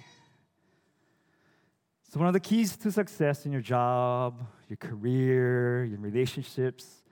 So, 2.11 2.19
one 2.19 2.27
of 2.27 2.33
the 2.33 2.39
keys 2.39 2.75
to 2.77 2.91
success 2.91 3.45
in 3.45 3.51
your 3.51 3.61
job, 3.61 4.45
your 4.69 4.77
career, 4.77 5.85
your 5.85 5.99
relationships, 5.99 7.03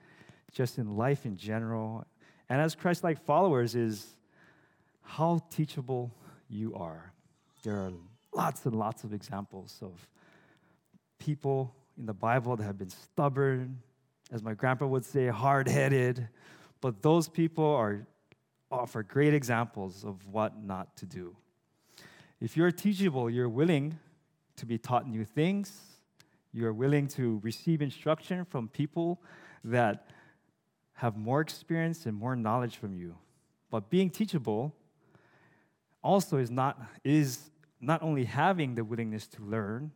just 0.52 0.78
in 0.78 0.96
life 0.96 1.26
in 1.26 1.36
general, 1.36 2.04
and 2.48 2.60
as 2.60 2.74
Christ 2.74 3.02
like 3.02 3.18
followers, 3.24 3.74
is 3.74 4.14
how 5.00 5.40
teachable 5.50 6.14
you 6.48 6.74
are. 6.74 7.12
There 7.62 7.74
are 7.74 7.92
lots 8.34 8.64
and 8.66 8.74
lots 8.74 9.04
of 9.04 9.12
examples 9.12 9.78
of 9.82 10.06
people 11.18 11.74
in 11.98 12.06
the 12.06 12.14
Bible 12.14 12.56
that 12.56 12.64
have 12.64 12.78
been 12.78 12.90
stubborn, 12.90 13.78
as 14.30 14.42
my 14.42 14.54
grandpa 14.54 14.86
would 14.86 15.04
say, 15.04 15.28
hard 15.28 15.68
headed, 15.68 16.28
but 16.82 17.00
those 17.00 17.28
people 17.28 17.64
are 17.64 18.06
offer 18.70 19.02
great 19.02 19.32
examples 19.32 20.04
of 20.04 20.26
what 20.26 20.62
not 20.62 20.96
to 20.96 21.06
do. 21.06 21.36
If 22.40 22.56
you're 22.56 22.72
teachable, 22.72 23.30
you're 23.30 23.48
willing 23.48 23.98
to 24.56 24.66
be 24.66 24.78
taught 24.78 25.08
new 25.08 25.24
things, 25.24 25.80
you're 26.52 26.72
willing 26.72 27.06
to 27.08 27.40
receive 27.42 27.80
instruction 27.80 28.44
from 28.44 28.68
people 28.68 29.22
that 29.64 30.06
have 30.94 31.16
more 31.16 31.40
experience 31.40 32.04
and 32.06 32.16
more 32.16 32.34
knowledge 32.34 32.76
from 32.76 32.94
you. 32.94 33.16
But 33.70 33.88
being 33.88 34.10
teachable 34.10 34.74
also 36.02 36.36
is 36.38 36.50
not, 36.50 36.82
is 37.04 37.50
not 37.80 38.02
only 38.02 38.24
having 38.24 38.74
the 38.74 38.84
willingness 38.84 39.26
to 39.28 39.42
learn 39.42 39.92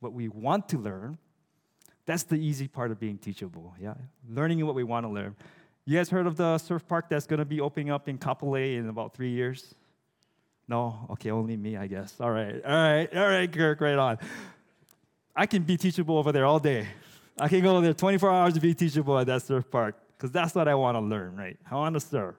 what 0.00 0.12
we 0.12 0.28
want 0.28 0.68
to 0.70 0.78
learn, 0.78 1.18
that's 2.06 2.22
the 2.22 2.36
easy 2.36 2.68
part 2.68 2.90
of 2.90 3.00
being 3.00 3.18
teachable, 3.18 3.74
yeah? 3.80 3.94
Learning 4.28 4.64
what 4.64 4.74
we 4.74 4.84
want 4.84 5.04
to 5.04 5.10
learn. 5.10 5.34
You 5.88 5.96
guys 5.96 6.10
heard 6.10 6.26
of 6.26 6.36
the 6.36 6.58
surf 6.58 6.84
park 6.88 7.08
that's 7.08 7.26
going 7.26 7.38
to 7.38 7.44
be 7.44 7.60
opening 7.60 7.92
up 7.92 8.08
in 8.08 8.18
Kapolei 8.18 8.76
in 8.76 8.88
about 8.88 9.14
three 9.14 9.30
years? 9.30 9.72
No? 10.66 11.06
Okay, 11.10 11.30
only 11.30 11.56
me, 11.56 11.76
I 11.76 11.86
guess. 11.86 12.16
All 12.18 12.32
right, 12.32 12.60
all 12.64 12.72
right, 12.72 13.16
all 13.16 13.28
right, 13.28 13.52
Kirk, 13.52 13.80
right 13.80 13.96
on. 13.96 14.18
I 15.36 15.46
can 15.46 15.62
be 15.62 15.76
teachable 15.76 16.18
over 16.18 16.32
there 16.32 16.44
all 16.44 16.58
day. 16.58 16.88
I 17.38 17.46
can 17.46 17.62
go 17.62 17.80
there 17.80 17.94
24 17.94 18.32
hours 18.32 18.54
to 18.54 18.60
be 18.60 18.74
teachable 18.74 19.16
at 19.16 19.28
that 19.28 19.42
surf 19.42 19.70
park 19.70 19.94
because 20.16 20.32
that's 20.32 20.56
what 20.56 20.66
I 20.66 20.74
want 20.74 20.96
to 20.96 21.00
learn, 21.00 21.36
right? 21.36 21.56
I 21.70 21.76
want 21.76 21.94
to 21.94 22.00
surf. 22.00 22.34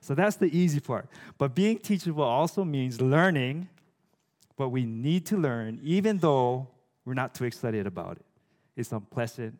So 0.00 0.14
that's 0.14 0.36
the 0.36 0.56
easy 0.56 0.78
part. 0.78 1.08
But 1.36 1.52
being 1.52 1.78
teachable 1.78 2.22
also 2.22 2.64
means 2.64 3.00
learning 3.00 3.68
what 4.54 4.70
we 4.70 4.84
need 4.84 5.26
to 5.26 5.36
learn, 5.36 5.80
even 5.82 6.18
though 6.18 6.68
we're 7.04 7.14
not 7.14 7.34
too 7.34 7.44
excited 7.44 7.88
about 7.88 8.18
it. 8.18 8.26
It's 8.76 8.92
unpleasant 8.92 9.58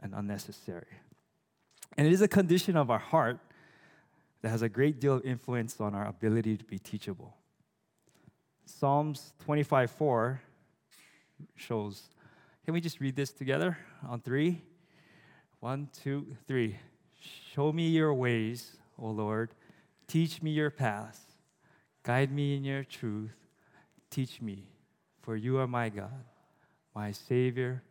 and 0.00 0.14
unnecessary. 0.14 0.86
And 1.96 2.06
it 2.06 2.12
is 2.12 2.22
a 2.22 2.28
condition 2.28 2.76
of 2.76 2.90
our 2.90 2.98
heart 2.98 3.38
that 4.42 4.48
has 4.50 4.62
a 4.62 4.68
great 4.68 5.00
deal 5.00 5.14
of 5.14 5.24
influence 5.24 5.80
on 5.80 5.94
our 5.94 6.06
ability 6.06 6.56
to 6.56 6.64
be 6.64 6.78
teachable. 6.78 7.36
Psalms 8.66 9.32
25 9.44 9.90
4 9.90 10.40
shows. 11.56 12.02
Can 12.64 12.74
we 12.74 12.80
just 12.80 13.00
read 13.00 13.16
this 13.16 13.30
together 13.30 13.78
on 14.06 14.20
three? 14.20 14.62
One, 15.60 15.88
two, 15.92 16.36
three. 16.46 16.76
Show 17.52 17.72
me 17.72 17.88
your 17.88 18.12
ways, 18.12 18.76
O 18.98 19.06
Lord. 19.06 19.54
Teach 20.06 20.42
me 20.42 20.50
your 20.50 20.70
paths. 20.70 21.20
Guide 22.02 22.30
me 22.30 22.56
in 22.56 22.64
your 22.64 22.84
truth. 22.84 23.34
Teach 24.10 24.42
me, 24.42 24.66
for 25.22 25.36
you 25.36 25.58
are 25.58 25.66
my 25.66 25.88
God, 25.88 26.24
my 26.94 27.12
Savior. 27.12 27.82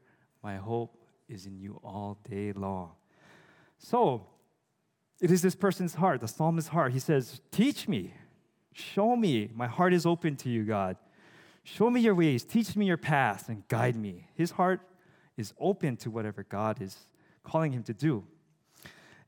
My 0.43 0.57
hope 0.57 0.95
is 1.27 1.47
in 1.47 1.59
you 1.59 1.79
all 1.83 2.19
day 2.29 2.51
long. 2.51 2.91
So, 3.83 4.27
it 5.21 5.29
is 5.29 5.41
this 5.41 5.55
person's 5.55 5.95
heart, 5.95 6.21
the 6.21 6.27
psalmist's 6.27 6.69
heart. 6.69 6.93
He 6.93 6.99
says, 6.99 7.41
Teach 7.51 7.87
me, 7.87 8.13
show 8.71 9.15
me. 9.15 9.49
My 9.53 9.67
heart 9.67 9.93
is 9.93 10.05
open 10.05 10.37
to 10.37 10.49
you, 10.49 10.63
God. 10.63 10.95
Show 11.63 11.89
me 11.89 11.99
your 11.99 12.15
ways, 12.15 12.43
teach 12.43 12.75
me 12.75 12.85
your 12.85 12.97
paths, 12.97 13.49
and 13.49 13.67
guide 13.67 13.95
me. 13.95 14.27
His 14.35 14.51
heart 14.51 14.81
is 15.37 15.53
open 15.59 15.97
to 15.97 16.09
whatever 16.09 16.43
God 16.43 16.81
is 16.81 16.97
calling 17.43 17.71
him 17.71 17.83
to 17.83 17.93
do. 17.93 18.23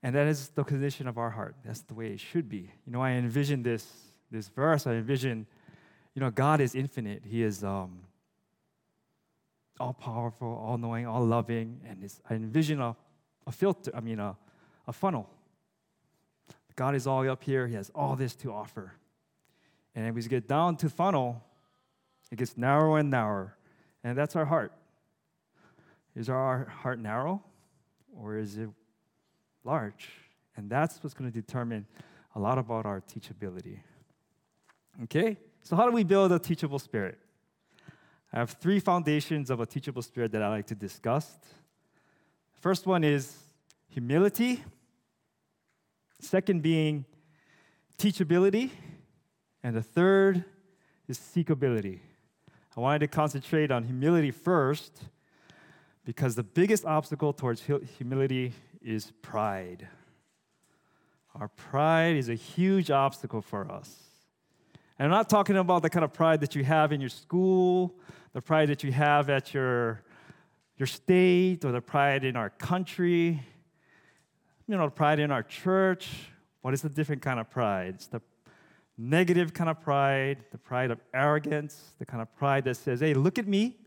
And 0.01 0.15
that 0.15 0.27
is 0.27 0.49
the 0.49 0.63
condition 0.63 1.07
of 1.07 1.17
our 1.17 1.31
heart. 1.31 1.55
That's 1.65 1.81
the 1.81 1.93
way 1.93 2.07
it 2.07 2.19
should 2.19 2.47
be. 2.47 2.71
You 2.85 2.93
know, 2.93 3.01
I 3.01 3.11
envision 3.11 3.63
this, 3.63 3.85
this 4.31 4.47
verse, 4.49 4.87
I 4.87 4.93
envision, 4.93 5.47
you 6.13 6.19
know, 6.21 6.29
God 6.29 6.61
is 6.61 6.75
infinite. 6.75 7.23
He 7.25 7.43
is 7.43 7.63
um, 7.63 8.01
all 9.79 9.93
powerful, 9.93 10.47
all 10.47 10.77
knowing, 10.77 11.07
all 11.07 11.25
loving. 11.25 11.81
And 11.87 12.09
I 12.29 12.35
envision 12.35 12.81
a, 12.81 12.95
a 13.47 13.51
filter, 13.51 13.91
I 13.95 14.01
mean, 14.01 14.19
a, 14.19 14.35
a 14.87 14.93
funnel. 14.93 15.29
God 16.75 16.95
is 16.95 17.07
all 17.07 17.27
up 17.29 17.43
here, 17.43 17.67
He 17.67 17.75
has 17.75 17.89
all 17.95 18.15
this 18.15 18.35
to 18.35 18.51
offer. 18.51 18.93
And 19.95 20.07
as 20.07 20.13
we 20.13 20.21
get 20.29 20.47
down 20.47 20.75
to 20.77 20.89
funnel, 20.89 21.41
it 22.31 22.37
gets 22.37 22.57
narrower 22.57 22.99
and 22.99 23.09
narrower. 23.09 23.55
And 24.03 24.17
that's 24.17 24.35
our 24.35 24.45
heart. 24.45 24.73
Is 26.15 26.29
our 26.29 26.65
heart 26.65 26.99
narrow 26.99 27.43
or 28.17 28.37
is 28.37 28.57
it 28.57 28.69
large. 29.63 30.09
And 30.55 30.69
that's 30.69 31.03
what's 31.03 31.13
going 31.13 31.31
to 31.31 31.41
determine 31.41 31.85
a 32.35 32.39
lot 32.39 32.57
about 32.57 32.85
our 32.85 33.01
teachability. 33.01 33.79
Okay? 35.03 35.37
So, 35.61 35.75
how 35.75 35.85
do 35.85 35.91
we 35.91 36.03
build 36.03 36.31
a 36.31 36.39
teachable 36.39 36.79
spirit? 36.79 37.17
I 38.31 38.39
have 38.39 38.51
three 38.51 38.79
foundations 38.79 39.49
of 39.49 39.59
a 39.59 39.65
teachable 39.65 40.01
spirit 40.01 40.31
that 40.33 40.41
I 40.41 40.49
like 40.49 40.67
to 40.67 40.75
discuss. 40.75 41.37
First 42.59 42.85
one 42.85 43.03
is 43.03 43.33
humility. 43.87 44.63
Second 46.19 46.61
being 46.61 47.05
teachability, 47.97 48.71
and 49.63 49.75
the 49.75 49.81
third 49.81 50.43
is 51.07 51.17
seekability. 51.17 51.99
I 52.75 52.79
wanted 52.79 52.99
to 52.99 53.07
concentrate 53.07 53.71
on 53.71 53.83
humility 53.83 54.31
first 54.31 55.05
because 56.03 56.35
the 56.35 56.43
biggest 56.43 56.85
obstacle 56.85 57.33
towards 57.33 57.63
humility 57.97 58.53
is 58.81 59.11
pride. 59.21 59.87
Our 61.33 61.47
pride 61.47 62.15
is 62.15 62.29
a 62.29 62.35
huge 62.35 62.91
obstacle 62.91 63.41
for 63.41 63.69
us. 63.71 64.03
And 64.97 65.05
I'm 65.05 65.11
not 65.11 65.29
talking 65.29 65.57
about 65.57 65.81
the 65.81 65.89
kind 65.89 66.05
of 66.05 66.13
pride 66.13 66.39
that 66.41 66.55
you 66.55 66.63
have 66.63 66.91
in 66.91 67.01
your 67.01 67.09
school, 67.09 67.95
the 68.33 68.41
pride 68.41 68.69
that 68.69 68.83
you 68.83 68.91
have 68.91 69.29
at 69.29 69.53
your, 69.53 70.01
your 70.77 70.87
state, 70.87 71.65
or 71.65 71.71
the 71.71 71.81
pride 71.81 72.23
in 72.23 72.35
our 72.35 72.49
country, 72.49 73.41
you 74.67 74.77
know, 74.77 74.89
pride 74.89 75.19
in 75.19 75.31
our 75.31 75.43
church. 75.43 76.09
What 76.61 76.73
is 76.73 76.81
the 76.81 76.89
different 76.89 77.21
kind 77.21 77.39
of 77.39 77.49
pride? 77.49 77.95
It's 77.95 78.07
the 78.07 78.21
negative 78.97 79.53
kind 79.53 79.69
of 79.69 79.81
pride, 79.81 80.37
the 80.51 80.57
pride 80.57 80.91
of 80.91 80.99
arrogance, 81.13 81.91
the 81.99 82.05
kind 82.05 82.21
of 82.21 82.33
pride 82.35 82.63
that 82.65 82.75
says, 82.77 83.01
hey, 83.01 83.13
look 83.13 83.37
at 83.37 83.47
me, 83.47 83.77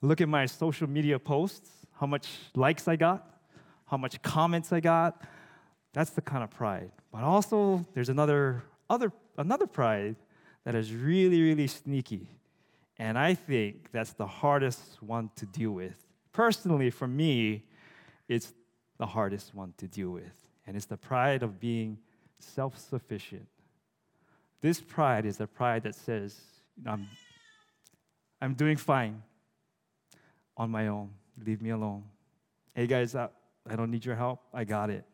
look 0.00 0.20
at 0.20 0.28
my 0.28 0.46
social 0.46 0.88
media 0.88 1.18
posts, 1.18 1.70
how 1.98 2.06
much 2.06 2.28
likes 2.54 2.86
I 2.86 2.96
got, 2.96 3.40
how 3.86 3.96
much 3.96 4.20
comments 4.22 4.72
I 4.72 4.80
got. 4.80 5.22
That's 5.92 6.10
the 6.10 6.20
kind 6.20 6.44
of 6.44 6.50
pride. 6.50 6.92
But 7.12 7.24
also, 7.24 7.84
there's 7.94 8.08
another, 8.08 8.62
other, 8.88 9.12
another 9.36 9.66
pride 9.66 10.16
that 10.64 10.74
is 10.74 10.94
really, 10.94 11.42
really 11.42 11.66
sneaky. 11.66 12.28
And 12.98 13.18
I 13.18 13.34
think 13.34 13.90
that's 13.90 14.12
the 14.12 14.26
hardest 14.26 15.02
one 15.02 15.30
to 15.36 15.46
deal 15.46 15.72
with. 15.72 15.96
Personally, 16.32 16.90
for 16.90 17.08
me, 17.08 17.64
it's 18.28 18.52
the 19.00 19.06
hardest 19.06 19.54
one 19.54 19.72
to 19.78 19.88
deal 19.88 20.10
with. 20.10 20.46
And 20.66 20.76
it's 20.76 20.84
the 20.84 20.98
pride 20.98 21.42
of 21.42 21.58
being 21.58 21.96
self 22.38 22.78
sufficient. 22.78 23.48
This 24.60 24.78
pride 24.78 25.24
is 25.24 25.38
the 25.38 25.46
pride 25.46 25.84
that 25.84 25.94
says, 25.94 26.38
I'm, 26.86 27.08
I'm 28.42 28.52
doing 28.52 28.76
fine 28.76 29.22
on 30.54 30.70
my 30.70 30.88
own. 30.88 31.08
Leave 31.42 31.62
me 31.62 31.70
alone. 31.70 32.04
Hey 32.74 32.86
guys, 32.86 33.14
I, 33.14 33.30
I 33.66 33.74
don't 33.74 33.90
need 33.90 34.04
your 34.04 34.16
help. 34.16 34.42
I 34.52 34.64
got 34.64 34.90
it. 34.90 35.06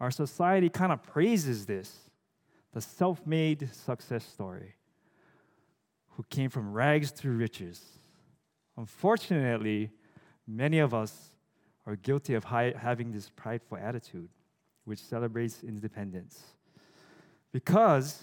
Our 0.00 0.10
society 0.10 0.68
kind 0.68 0.90
of 0.90 1.02
praises 1.04 1.64
this 1.64 2.10
the 2.72 2.80
self 2.80 3.24
made 3.24 3.72
success 3.72 4.24
story 4.24 4.74
who 6.16 6.24
came 6.28 6.50
from 6.50 6.72
rags 6.72 7.12
to 7.12 7.30
riches. 7.30 7.80
Unfortunately, 8.76 9.92
many 10.44 10.80
of 10.80 10.92
us 10.92 11.35
are 11.86 11.96
guilty 11.96 12.34
of 12.34 12.44
high, 12.44 12.74
having 12.76 13.12
this 13.12 13.30
prideful 13.30 13.78
attitude, 13.78 14.28
which 14.84 14.98
celebrates 14.98 15.62
independence. 15.62 16.42
Because 17.52 18.22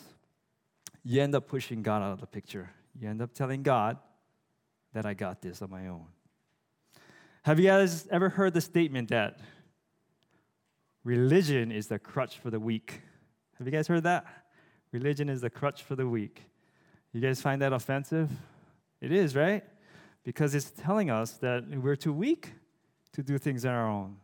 you 1.04 1.22
end 1.22 1.34
up 1.34 1.48
pushing 1.48 1.82
God 1.82 2.02
out 2.02 2.12
of 2.12 2.20
the 2.20 2.28
picture. 2.28 2.70
You 3.00 3.10
end 3.10 3.22
up 3.22 3.34
telling 3.34 3.64
God 3.64 3.98
that 4.94 5.06
I 5.06 5.14
got 5.14 5.42
this 5.42 5.62
on 5.62 5.70
my 5.70 5.88
own. 5.88 6.06
Have 7.44 7.60
you 7.60 7.68
guys 7.68 8.08
ever 8.12 8.30
heard 8.30 8.54
the 8.54 8.62
statement 8.62 9.10
that 9.10 9.40
religion 11.04 11.72
is 11.72 11.88
the 11.88 12.00
crutch 12.00 12.38
for 12.38 12.50
the 12.50 12.60
weak? 12.60 13.02
Have 13.58 13.68
you 13.68 13.72
guys 13.72 13.88
heard 13.88 14.04
that? 14.04 14.26
Religion 14.92 15.30
is 15.30 15.42
the 15.42 15.50
crutch 15.50 15.84
for 15.84 15.96
the 15.96 16.08
weak. 16.08 16.44
You 17.12 17.22
guys 17.22 17.42
find 17.42 17.62
that 17.62 17.74
offensive? 17.74 18.30
It 19.02 19.12
is, 19.12 19.36
right? 19.36 19.64
Because 20.24 20.56
it's 20.56 20.72
telling 20.72 21.10
us 21.10 21.34
that 21.34 21.68
we're 21.68 21.96
too 21.96 22.14
weak 22.14 22.54
to 23.14 23.24
do 23.24 23.38
things 23.38 23.66
on 23.66 23.72
our 23.74 23.90
own. 23.90 24.18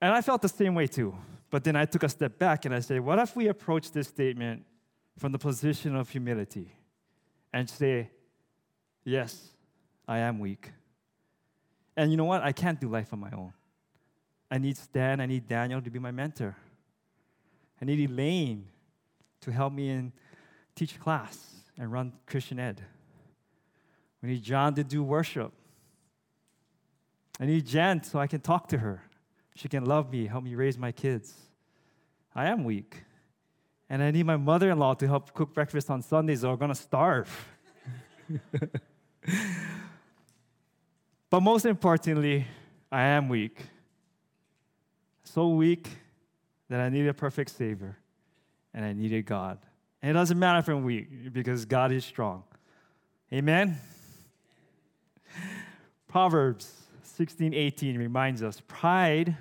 And 0.00 0.12
I 0.12 0.20
felt 0.20 0.42
the 0.42 0.48
same 0.48 0.74
way 0.74 0.86
too. 0.86 1.14
But 1.50 1.64
then 1.64 1.76
I 1.76 1.84
took 1.84 2.02
a 2.02 2.08
step 2.08 2.38
back 2.38 2.64
and 2.64 2.74
I 2.74 2.80
said, 2.80 3.00
what 3.00 3.18
if 3.18 3.34
we 3.34 3.48
approach 3.48 3.90
this 3.90 4.08
statement 4.08 4.64
from 5.18 5.32
the 5.32 5.38
position 5.38 5.96
of 5.96 6.08
humility 6.08 6.72
and 7.52 7.68
say, 7.68 8.10
Yes, 9.04 9.52
I 10.06 10.18
am 10.18 10.38
weak. 10.38 10.70
And 11.96 12.10
you 12.10 12.16
know 12.16 12.24
what? 12.24 12.42
I 12.42 12.52
can't 12.52 12.78
do 12.78 12.88
life 12.88 13.12
on 13.12 13.20
my 13.20 13.30
own. 13.30 13.52
I 14.50 14.58
need 14.58 14.76
Stan, 14.76 15.20
I 15.20 15.26
need 15.26 15.48
Daniel 15.48 15.80
to 15.80 15.90
be 15.90 15.98
my 15.98 16.10
mentor. 16.10 16.56
I 17.80 17.84
need 17.84 18.10
Elaine 18.10 18.66
to 19.40 19.50
help 19.50 19.72
me 19.72 19.88
in 19.88 20.12
teach 20.74 20.98
class 21.00 21.54
and 21.78 21.90
run 21.90 22.12
Christian 22.26 22.58
Ed. 22.58 22.82
We 24.22 24.30
need 24.30 24.42
John 24.42 24.74
to 24.74 24.84
do 24.84 25.02
worship. 25.02 25.52
I 27.40 27.46
need 27.46 27.66
Jen 27.66 28.02
so 28.02 28.18
I 28.18 28.26
can 28.26 28.40
talk 28.40 28.68
to 28.68 28.78
her. 28.78 29.02
She 29.54 29.68
can 29.68 29.84
love 29.84 30.10
me, 30.10 30.26
help 30.26 30.44
me 30.44 30.54
raise 30.54 30.78
my 30.78 30.92
kids. 30.92 31.34
I 32.34 32.46
am 32.46 32.64
weak. 32.64 33.04
And 33.90 34.02
I 34.02 34.10
need 34.10 34.26
my 34.26 34.36
mother 34.36 34.70
in 34.70 34.78
law 34.78 34.94
to 34.94 35.06
help 35.06 35.32
cook 35.34 35.54
breakfast 35.54 35.90
on 35.90 36.02
Sundays, 36.02 36.44
or 36.44 36.52
I'm 36.52 36.58
going 36.58 36.68
to 36.68 36.74
starve. 36.74 37.48
but 41.30 41.40
most 41.40 41.64
importantly, 41.64 42.46
I 42.92 43.02
am 43.02 43.28
weak. 43.28 43.60
So 45.24 45.48
weak 45.48 45.88
that 46.68 46.80
I 46.80 46.88
needed 46.88 47.08
a 47.08 47.14
perfect 47.14 47.50
Savior, 47.50 47.96
and 48.74 48.84
I 48.84 48.92
needed 48.92 49.24
God. 49.26 49.58
And 50.02 50.10
it 50.10 50.14
doesn't 50.14 50.38
matter 50.38 50.58
if 50.58 50.68
I'm 50.68 50.84
weak, 50.84 51.32
because 51.32 51.64
God 51.64 51.92
is 51.92 52.04
strong. 52.04 52.44
Amen? 53.32 53.78
Proverbs 56.08 56.72
16 57.18 57.52
18 57.52 57.98
reminds 57.98 58.44
us 58.44 58.62
pride 58.68 59.36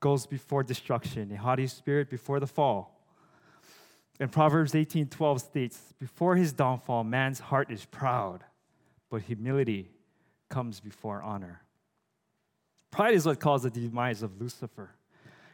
goes 0.00 0.26
before 0.26 0.62
destruction, 0.62 1.32
a 1.32 1.36
haughty 1.36 1.66
spirit 1.66 2.10
before 2.10 2.38
the 2.38 2.46
fall. 2.46 3.02
And 4.20 4.30
Proverbs 4.30 4.74
18:12 4.74 5.40
states, 5.40 5.94
"Before 5.98 6.36
his 6.36 6.52
downfall, 6.52 7.04
man's 7.04 7.40
heart 7.40 7.70
is 7.70 7.86
proud, 7.86 8.44
but 9.08 9.22
humility 9.22 9.90
comes 10.50 10.80
before 10.80 11.22
honor." 11.22 11.62
Pride 12.90 13.14
is 13.14 13.24
what 13.24 13.40
caused 13.40 13.64
the 13.64 13.70
demise 13.70 14.22
of 14.22 14.38
Lucifer. 14.38 14.94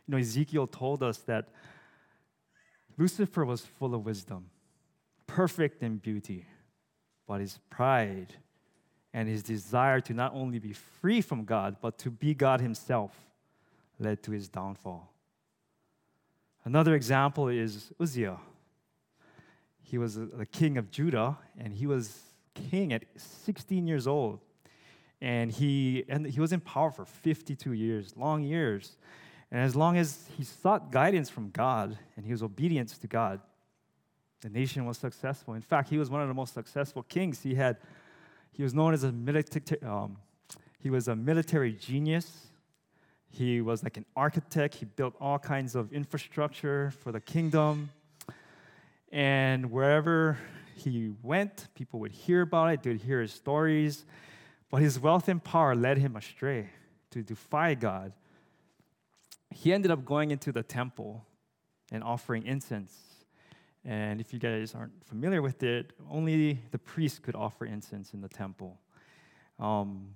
You 0.09 0.12
know, 0.12 0.18
Ezekiel 0.18 0.66
told 0.66 1.05
us 1.05 1.18
that 1.18 1.51
Lucifer 2.96 3.44
was 3.44 3.64
full 3.64 3.94
of 3.94 4.05
wisdom, 4.05 4.51
perfect 5.29 5.85
in 5.85 5.98
beauty, 5.98 6.48
but 7.29 7.40
his 7.40 7.59
pride 7.70 8.35
and 9.12 9.29
his 9.29 9.42
desire 9.42 10.01
to 10.03 10.14
not 10.14 10.35
only 10.35 10.59
be 10.59 10.73
free 10.73 11.21
from 11.21 11.44
God, 11.44 11.77
but 11.81 11.99
to 11.99 12.11
be 12.11 12.35
God 12.35 12.61
himself 12.61 13.12
led 13.99 14.23
to 14.25 14.33
his 14.33 14.49
downfall. 14.49 15.12
Another 16.64 16.94
example 16.94 17.49
is 17.49 17.92
Uzziah. 18.01 18.38
He 19.83 19.97
was 19.97 20.16
the 20.16 20.47
king 20.47 20.77
of 20.77 20.90
Judah, 20.90 21.38
and 21.59 21.73
he 21.73 21.87
was 21.87 22.21
king 22.55 22.92
at 22.92 23.05
16 23.16 23.87
years 23.87 24.07
old. 24.07 24.40
And 25.21 25.51
he, 25.51 26.05
and 26.09 26.27
he 26.27 26.40
was 26.40 26.53
in 26.53 26.61
power 26.61 26.90
for 26.90 27.05
52 27.05 27.73
years, 27.73 28.14
long 28.16 28.42
years. 28.42 28.97
And 29.51 29.61
as 29.61 29.75
long 29.75 29.97
as 29.97 30.29
he 30.37 30.44
sought 30.44 30.92
guidance 30.92 31.29
from 31.29 31.51
God 31.51 31.99
and 32.16 32.25
he 32.25 32.33
was 32.33 32.42
obedient 32.42 32.90
to 32.90 33.07
God, 33.07 33.40
the 34.40 34.49
nation 34.49 34.85
was 34.85 34.99
successful. 34.99 35.55
In 35.55 35.62
fact, 35.62 35.88
he 35.88 35.99
was 35.99 36.11
one 36.11 36.21
of 36.21 36.29
the 36.29 36.35
most 36.35 36.55
successful 36.55 37.03
kings. 37.03 37.42
He 37.42 37.55
had, 37.55 37.79
he 38.59 38.64
was 38.64 38.75
known 38.75 38.92
as 38.92 39.05
a 39.05 39.12
military, 39.12 39.81
um, 39.85 40.16
he 40.81 40.90
was 40.90 41.07
a 41.07 41.14
military 41.14 41.73
genius. 41.73 42.49
He 43.31 43.61
was 43.61 43.85
like 43.85 43.97
an 43.97 44.05
architect. 44.16 44.75
He 44.75 44.85
built 44.85 45.14
all 45.21 45.38
kinds 45.38 45.77
of 45.77 45.92
infrastructure 45.92 46.90
for 46.90 47.12
the 47.12 47.21
kingdom. 47.21 47.90
And 49.12 49.71
wherever 49.71 50.38
he 50.75 51.12
went, 51.23 51.68
people 51.77 52.01
would 52.01 52.11
hear 52.11 52.42
about 52.42 52.73
it, 52.73 52.83
they'd 52.83 53.01
hear 53.01 53.21
his 53.21 53.33
stories. 53.33 54.05
But 54.71 54.83
his 54.83 54.99
wealth 54.99 55.29
and 55.29 55.42
power 55.42 55.77
led 55.77 55.99
him 55.99 56.16
astray 56.16 56.71
to 57.12 57.23
defy 57.23 57.75
God. 57.75 58.12
He 59.55 59.73
ended 59.73 59.92
up 59.92 60.05
going 60.05 60.33
into 60.33 60.51
the 60.51 60.64
temple 60.64 61.25
and 61.92 62.03
offering 62.03 62.44
incense. 62.44 63.08
And 63.88 64.20
if 64.20 64.35
you 64.35 64.38
guys 64.38 64.74
aren't 64.74 65.03
familiar 65.07 65.40
with 65.40 65.62
it, 65.62 65.94
only 66.11 66.61
the 66.72 66.79
priest 66.79 67.22
could 67.22 67.35
offer 67.35 67.64
incense 67.64 68.12
in 68.12 68.20
the 68.20 68.29
temple. 68.29 68.79
Um, 69.59 70.11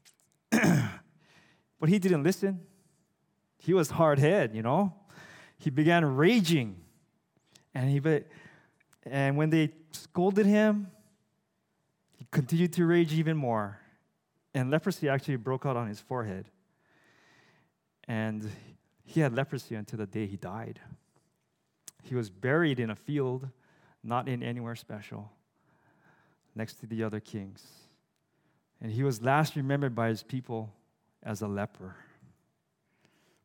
but 0.50 1.90
he 1.90 1.98
didn't 1.98 2.22
listen. 2.22 2.60
He 3.58 3.74
was 3.74 3.90
hard 3.90 4.18
headed, 4.18 4.56
you 4.56 4.62
know. 4.62 4.94
He 5.58 5.68
began 5.68 6.06
raging. 6.16 6.76
And, 7.74 7.90
he, 7.90 8.00
and 9.04 9.36
when 9.36 9.50
they 9.50 9.72
scolded 9.92 10.46
him, 10.46 10.86
he 12.16 12.26
continued 12.30 12.72
to 12.72 12.86
rage 12.86 13.12
even 13.12 13.36
more. 13.36 13.78
And 14.54 14.70
leprosy 14.70 15.06
actually 15.06 15.36
broke 15.36 15.66
out 15.66 15.76
on 15.76 15.86
his 15.86 16.00
forehead. 16.00 16.48
And 18.04 18.50
he 19.04 19.20
had 19.20 19.34
leprosy 19.34 19.74
until 19.74 19.98
the 19.98 20.06
day 20.06 20.24
he 20.24 20.38
died. 20.38 20.80
He 22.02 22.14
was 22.14 22.30
buried 22.30 22.80
in 22.80 22.90
a 22.90 22.96
field, 22.96 23.48
not 24.02 24.28
in 24.28 24.42
anywhere 24.42 24.76
special, 24.76 25.30
next 26.54 26.74
to 26.80 26.86
the 26.86 27.02
other 27.02 27.20
kings. 27.20 27.66
And 28.80 28.92
he 28.92 29.02
was 29.02 29.22
last 29.22 29.56
remembered 29.56 29.94
by 29.94 30.08
his 30.08 30.22
people 30.22 30.72
as 31.22 31.42
a 31.42 31.48
leper. 31.48 31.96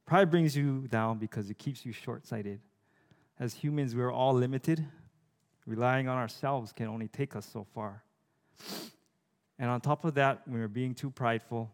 Pride 0.06 0.30
brings 0.30 0.56
you 0.56 0.88
down 0.90 1.18
because 1.18 1.50
it 1.50 1.58
keeps 1.58 1.86
you 1.86 1.92
short 1.92 2.28
sighted, 2.28 2.60
As 3.40 3.54
humans, 3.54 3.96
we're 3.96 4.12
all 4.12 4.34
limited. 4.34 4.86
Relying 5.66 6.10
on 6.10 6.18
ourselves 6.18 6.74
can 6.74 6.88
only 6.88 7.08
take 7.08 7.36
us 7.36 7.46
so 7.46 7.66
far. 7.74 8.04
And 9.58 9.70
on 9.70 9.80
top 9.82 10.04
of 10.04 10.16
that, 10.16 10.42
when 10.46 10.60
we're 10.60 10.68
being 10.68 10.94
too 10.94 11.10
prideful, 11.10 11.72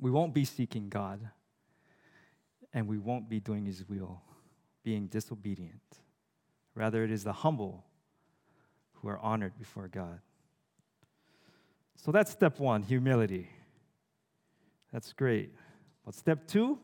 we 0.00 0.10
won't 0.10 0.34
be 0.34 0.44
seeking 0.44 0.88
God 0.88 1.20
and 2.74 2.88
we 2.88 2.98
won't 2.98 3.28
be 3.28 3.38
doing 3.38 3.66
His 3.66 3.88
will, 3.88 4.20
being 4.82 5.06
disobedient. 5.06 5.80
Rather, 6.74 7.04
it 7.04 7.10
is 7.10 7.24
the 7.24 7.32
humble 7.32 7.84
who 8.94 9.08
are 9.08 9.18
honored 9.18 9.58
before 9.58 9.88
God. 9.88 10.20
So 11.96 12.10
that's 12.10 12.30
step 12.32 12.58
one 12.58 12.82
humility. 12.82 13.48
That's 14.92 15.12
great. 15.12 15.50
But 16.04 16.14
step 16.14 16.46
two, 16.46 16.78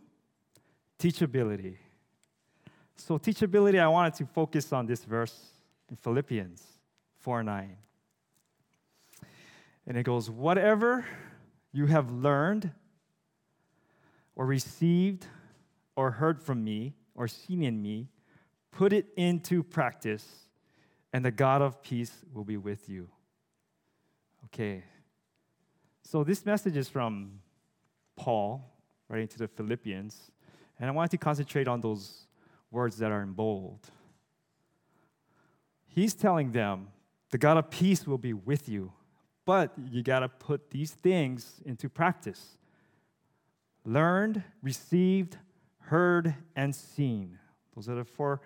teachability. 0.99 1.77
So, 2.97 3.17
teachability, 3.17 3.79
I 3.79 3.87
wanted 3.87 4.15
to 4.15 4.27
focus 4.27 4.73
on 4.73 4.87
this 4.87 5.05
verse 5.05 5.53
in 5.89 5.97
Philippians 5.97 6.65
4 7.21 7.43
9. 7.45 7.77
And 9.87 9.97
it 9.97 10.03
goes, 10.03 10.29
Whatever 10.29 11.07
you 11.73 11.87
have 11.87 12.11
learned 12.11 12.73
or 14.35 14.47
received 14.47 15.27
or 15.95 16.11
heard 16.11 16.43
from 16.43 16.65
me 16.65 16.95
or 17.19 17.27
seen 17.27 17.65
in 17.65 17.83
me, 17.83 18.07
put 18.71 18.93
it 18.93 19.09
into 19.17 19.65
practice, 19.65 20.25
and 21.13 21.25
the 21.25 21.33
God 21.33 21.61
of 21.61 21.83
peace 21.83 22.13
will 22.33 22.45
be 22.45 22.57
with 22.57 22.89
you. 22.89 23.09
Okay. 24.45 24.85
So 26.03 26.23
this 26.23 26.47
message 26.47 26.77
is 26.77 26.89
from 26.89 27.41
Paul, 28.17 28.65
writing 29.09 29.27
to 29.29 29.39
the 29.39 29.49
Philippians, 29.49 30.31
and 30.79 30.89
I 30.89 30.93
wanted 30.93 31.11
to 31.11 31.19
concentrate 31.19 31.67
on 31.67 31.81
those 31.81 32.29
words 32.71 32.99
that 32.99 33.11
are 33.11 33.23
in 33.23 33.33
bold. 33.33 33.91
He's 35.89 36.15
telling 36.15 36.53
them, 36.53 36.89
the 37.31 37.39
God 37.39 37.57
of 37.57 37.69
peace 37.69 38.07
will 38.07 38.17
be 38.17 38.33
with 38.33 38.69
you, 38.69 38.93
but 39.45 39.73
you 39.91 40.05
got 40.05 40.21
to 40.21 40.29
put 40.29 40.71
these 40.71 40.93
things 40.93 41.61
into 41.65 41.89
practice 41.89 42.59
learned, 43.85 44.43
received, 44.63 45.39
heard, 45.89 46.35
and 46.55 46.75
seen. 46.75 47.39
Those 47.75 47.89
are 47.89 47.95
the 47.95 48.05
four 48.05 48.41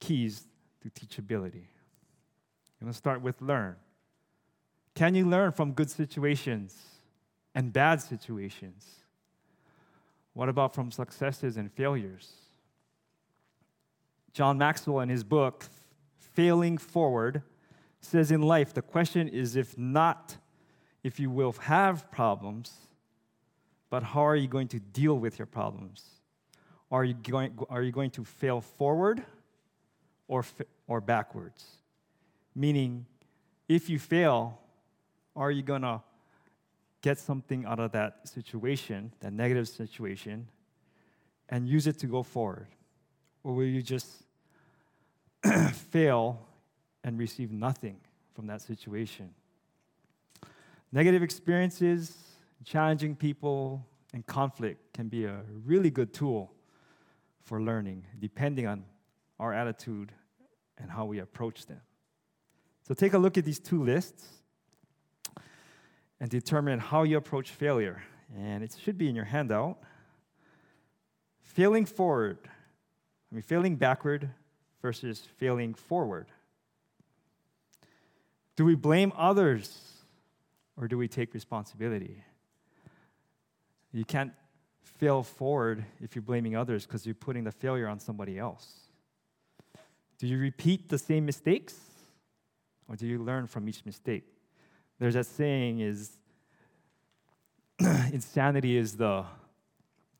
keys 0.00 0.44
to 0.82 0.90
teachability. 0.90 1.66
I'm 2.80 2.86
going 2.86 2.92
to 2.92 2.98
start 2.98 3.22
with 3.22 3.40
learn. 3.42 3.76
Can 4.94 5.14
you 5.14 5.28
learn 5.28 5.52
from 5.52 5.72
good 5.72 5.90
situations 5.90 6.76
and 7.54 7.72
bad 7.72 8.00
situations? 8.00 8.86
What 10.32 10.48
about 10.48 10.74
from 10.74 10.92
successes 10.92 11.56
and 11.56 11.72
failures? 11.72 12.32
John 14.32 14.58
Maxwell, 14.58 15.00
in 15.00 15.08
his 15.08 15.24
book, 15.24 15.66
Failing 16.18 16.78
Forward, 16.78 17.42
says 18.00 18.30
in 18.30 18.42
life 18.42 18.72
the 18.72 18.82
question 18.82 19.26
is 19.26 19.56
if 19.56 19.76
not, 19.76 20.36
if 21.02 21.18
you 21.18 21.30
will 21.30 21.52
have 21.52 22.10
problems, 22.12 22.72
but 23.90 24.02
how 24.02 24.24
are 24.24 24.36
you 24.36 24.46
going 24.46 24.68
to 24.68 24.78
deal 24.78 25.18
with 25.18 25.38
your 25.38 25.46
problems? 25.46 26.17
Are 26.90 27.04
you 27.04 27.14
going, 27.14 27.58
are 27.68 27.82
you 27.82 27.92
going 27.92 28.10
to 28.12 28.24
fail 28.24 28.60
forward 28.60 29.22
or, 30.26 30.44
or 30.86 31.00
backwards? 31.00 31.64
Meaning, 32.54 33.06
if 33.68 33.90
you 33.90 33.98
fail, 33.98 34.58
are 35.36 35.50
you 35.50 35.62
going 35.62 35.82
to 35.82 36.00
get 37.02 37.18
something 37.18 37.64
out 37.66 37.78
of 37.78 37.92
that 37.92 38.26
situation, 38.26 39.12
that 39.20 39.32
negative 39.32 39.68
situation, 39.68 40.48
and 41.50 41.68
use 41.68 41.86
it 41.86 41.98
to 41.98 42.06
go 42.06 42.22
forward? 42.22 42.68
Or 43.44 43.54
will 43.54 43.64
you 43.64 43.82
just 43.82 44.24
fail 45.72 46.40
and 47.04 47.18
receive 47.18 47.52
nothing 47.52 47.98
from 48.34 48.46
that 48.46 48.62
situation? 48.62 49.30
Negative 50.90 51.22
experiences, 51.22 52.16
challenging 52.64 53.14
people, 53.14 53.86
and 54.14 54.26
conflict 54.26 54.94
can 54.94 55.08
be 55.08 55.26
a 55.26 55.40
really 55.66 55.90
good 55.90 56.14
tool 56.14 56.50
for 57.48 57.62
learning, 57.62 58.04
depending 58.20 58.66
on 58.66 58.84
our 59.40 59.54
attitude 59.54 60.12
and 60.76 60.90
how 60.90 61.06
we 61.06 61.18
approach 61.18 61.64
them. 61.64 61.80
So 62.86 62.92
take 62.92 63.14
a 63.14 63.18
look 63.18 63.38
at 63.38 63.44
these 63.46 63.58
two 63.58 63.82
lists 63.82 64.22
and 66.20 66.28
determine 66.28 66.78
how 66.78 67.04
you 67.04 67.16
approach 67.16 67.50
failure. 67.50 68.02
And 68.36 68.62
it 68.62 68.76
should 68.78 68.98
be 68.98 69.08
in 69.08 69.16
your 69.16 69.24
handout. 69.24 69.78
Failing 71.40 71.86
forward, 71.86 72.36
I 72.44 73.34
mean, 73.34 73.42
failing 73.42 73.76
backward 73.76 74.28
versus 74.82 75.26
failing 75.38 75.72
forward. 75.72 76.26
Do 78.56 78.66
we 78.66 78.74
blame 78.74 79.10
others 79.16 79.80
or 80.76 80.86
do 80.86 80.98
we 80.98 81.08
take 81.08 81.32
responsibility? 81.32 82.22
You 83.90 84.04
can't 84.04 84.32
fail 84.88 85.22
forward 85.22 85.84
if 86.00 86.14
you're 86.14 86.22
blaming 86.22 86.56
others 86.56 86.86
because 86.86 87.06
you're 87.06 87.14
putting 87.14 87.44
the 87.44 87.52
failure 87.52 87.86
on 87.86 88.00
somebody 88.00 88.38
else. 88.38 88.80
Do 90.18 90.26
you 90.26 90.38
repeat 90.38 90.88
the 90.88 90.98
same 90.98 91.24
mistakes 91.24 91.74
or 92.88 92.96
do 92.96 93.06
you 93.06 93.18
learn 93.18 93.46
from 93.46 93.68
each 93.68 93.84
mistake? 93.86 94.24
There's 94.98 95.14
that 95.14 95.26
saying 95.26 95.80
is 95.80 96.12
insanity 98.12 98.76
is 98.76 98.96
the 98.96 99.24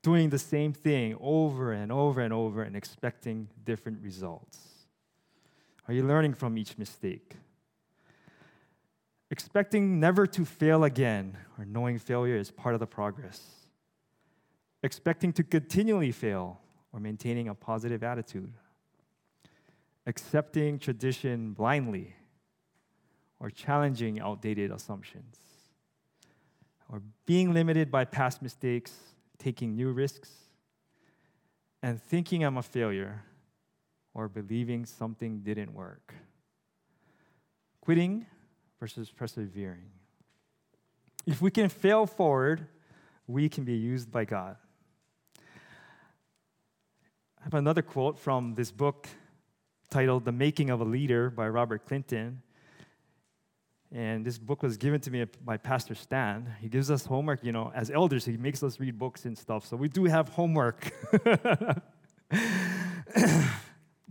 doing 0.02 0.30
the 0.30 0.38
same 0.38 0.72
thing 0.72 1.16
over 1.20 1.72
and 1.72 1.90
over 1.90 2.20
and 2.20 2.32
over 2.32 2.62
and 2.62 2.76
expecting 2.76 3.48
different 3.64 4.00
results. 4.00 4.58
Are 5.88 5.94
you 5.94 6.04
learning 6.04 6.34
from 6.34 6.56
each 6.56 6.78
mistake? 6.78 7.34
Expecting 9.30 9.98
never 9.98 10.26
to 10.26 10.44
fail 10.44 10.84
again 10.84 11.36
or 11.58 11.64
knowing 11.64 11.98
failure 11.98 12.36
is 12.36 12.50
part 12.50 12.74
of 12.74 12.80
the 12.80 12.86
progress 12.86 13.57
expecting 14.82 15.32
to 15.32 15.42
continually 15.42 16.12
fail, 16.12 16.60
or 16.92 17.00
maintaining 17.00 17.48
a 17.48 17.54
positive 17.54 18.02
attitude, 18.02 18.52
accepting 20.06 20.78
tradition 20.78 21.52
blindly, 21.52 22.14
or 23.40 23.50
challenging 23.50 24.20
outdated 24.20 24.70
assumptions, 24.70 25.38
or 26.90 27.02
being 27.26 27.52
limited 27.52 27.90
by 27.90 28.04
past 28.04 28.40
mistakes, 28.40 28.92
taking 29.38 29.76
new 29.76 29.92
risks, 29.92 30.30
and 31.82 32.02
thinking 32.02 32.42
I'm 32.42 32.56
a 32.56 32.62
failure, 32.62 33.22
or 34.14 34.28
believing 34.28 34.84
something 34.84 35.40
didn't 35.40 35.72
work. 35.74 36.14
Quitting 37.80 38.26
versus 38.80 39.10
persevering. 39.10 39.90
If 41.26 41.42
we 41.42 41.50
can 41.50 41.68
fail 41.68 42.06
forward, 42.06 42.66
we 43.26 43.48
can 43.48 43.64
be 43.64 43.76
used 43.76 44.10
by 44.10 44.24
God. 44.24 44.56
I 47.40 47.44
have 47.44 47.54
another 47.54 47.82
quote 47.82 48.18
from 48.18 48.54
this 48.56 48.72
book 48.72 49.08
titled 49.90 50.24
The 50.24 50.32
Making 50.32 50.70
of 50.70 50.80
a 50.80 50.84
Leader 50.84 51.30
by 51.30 51.48
Robert 51.48 51.86
Clinton. 51.86 52.42
And 53.92 54.24
this 54.24 54.38
book 54.38 54.62
was 54.62 54.76
given 54.76 55.00
to 55.02 55.10
me 55.10 55.24
by 55.44 55.56
Pastor 55.56 55.94
Stan. 55.94 56.52
He 56.60 56.68
gives 56.68 56.90
us 56.90 57.06
homework, 57.06 57.44
you 57.44 57.52
know, 57.52 57.70
as 57.74 57.92
elders, 57.92 58.24
he 58.24 58.36
makes 58.36 58.62
us 58.64 58.80
read 58.80 58.98
books 58.98 59.24
and 59.24 59.38
stuff. 59.38 59.64
So 59.66 59.76
we 59.76 59.88
do 59.88 60.04
have 60.04 60.28
homework. 60.30 60.92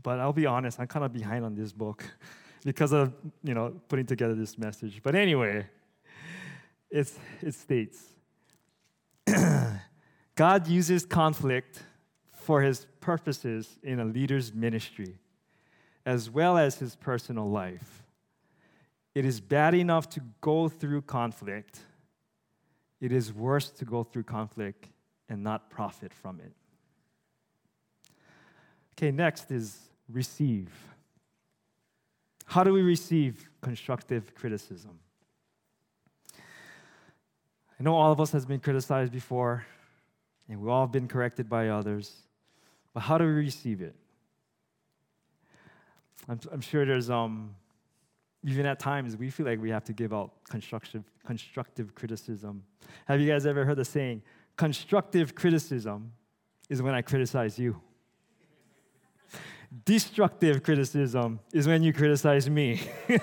but 0.02 0.20
I'll 0.20 0.32
be 0.32 0.46
honest, 0.46 0.80
I'm 0.80 0.88
kind 0.88 1.04
of 1.06 1.12
behind 1.12 1.44
on 1.44 1.54
this 1.54 1.74
book 1.74 2.06
because 2.64 2.94
of, 2.94 3.14
you 3.44 3.54
know, 3.54 3.74
putting 3.90 4.06
together 4.06 4.36
this 4.36 4.58
message. 4.58 5.02
But 5.04 5.16
anyway, 5.16 5.68
it's, 6.90 7.20
it 7.42 7.56
states 7.56 8.02
God 10.36 10.68
uses 10.68 11.06
conflict 11.06 11.84
for 12.32 12.62
his 12.62 12.88
purposes 13.08 13.80
in 13.84 14.02
a 14.02 14.04
leader's 14.04 14.54
ministry, 14.54 15.16
as 16.06 16.30
well 16.30 16.58
as 16.58 16.80
his 16.80 16.98
personal 16.98 17.50
life. 17.50 18.04
It 19.16 19.24
is 19.24 19.40
bad 19.40 19.74
enough 19.74 20.10
to 20.10 20.22
go 20.42 20.68
through 20.68 21.04
conflict, 21.04 21.80
it 23.00 23.14
is 23.14 23.32
worse 23.32 23.70
to 23.70 23.86
go 23.86 24.04
through 24.04 24.24
conflict 24.24 24.90
and 25.30 25.42
not 25.42 25.70
profit 25.70 26.14
from 26.14 26.42
it. 26.42 26.52
Okay, 28.92 29.10
next 29.10 29.52
is 29.52 29.78
receive. 30.10 30.70
How 32.44 32.66
do 32.66 32.74
we 32.74 32.82
receive 32.82 33.50
constructive 33.62 34.36
criticism? 34.36 35.00
I 37.80 37.84
know 37.84 37.96
all 37.96 38.12
of 38.12 38.20
us 38.20 38.34
has 38.34 38.46
been 38.46 38.60
criticized 38.60 39.14
before, 39.14 39.66
and 40.50 40.60
we've 40.60 40.70
all 40.70 40.88
been 40.88 41.08
corrected 41.08 41.48
by 41.48 41.70
others. 41.70 42.27
But 42.98 43.04
how 43.04 43.20
do 43.20 43.26
we 43.26 43.32
receive 43.32 43.84
it? 43.84 43.94
I'm, 46.28 46.40
I'm 46.52 46.62
sure 46.62 46.84
there's, 46.84 47.12
um, 47.12 47.54
even 48.44 48.66
at 48.66 48.80
times, 48.80 49.16
we 49.16 49.30
feel 49.30 49.46
like 49.46 49.62
we 49.62 49.70
have 49.70 49.84
to 49.84 49.94
give 49.94 50.16
out 50.16 50.32
constructive, 50.50 51.04
constructive 51.24 51.94
criticism. 51.94 52.64
Have 53.06 53.22
you 53.22 53.32
guys 53.32 53.46
ever 53.46 53.66
heard 53.66 53.78
the 53.78 53.86
saying, 53.86 54.24
constructive 54.56 55.36
criticism 55.36 56.12
is 56.70 56.82
when 56.82 56.96
I 56.96 57.04
criticize 57.04 57.60
you? 57.60 57.80
Destructive 59.86 60.64
criticism 60.64 61.40
is 61.54 61.68
when 61.68 61.84
you 61.84 61.94
criticize 61.94 62.50
me. 62.50 62.82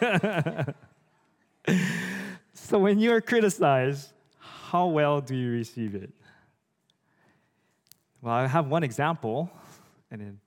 so 2.54 2.78
when 2.78 3.00
you 3.00 3.12
are 3.12 3.20
criticized, 3.20 4.12
how 4.38 4.86
well 4.86 5.20
do 5.20 5.34
you 5.34 5.50
receive 5.50 5.96
it? 5.96 6.12
Well, 8.22 8.34
I 8.34 8.46
have 8.46 8.68
one 8.68 8.84
example, 8.84 9.50
and 10.20 10.38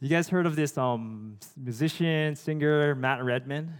you 0.00 0.08
guys 0.08 0.28
heard 0.28 0.46
of 0.46 0.56
this 0.56 0.78
um, 0.78 1.38
musician, 1.56 2.34
singer, 2.34 2.94
Matt 2.94 3.22
Redman? 3.22 3.74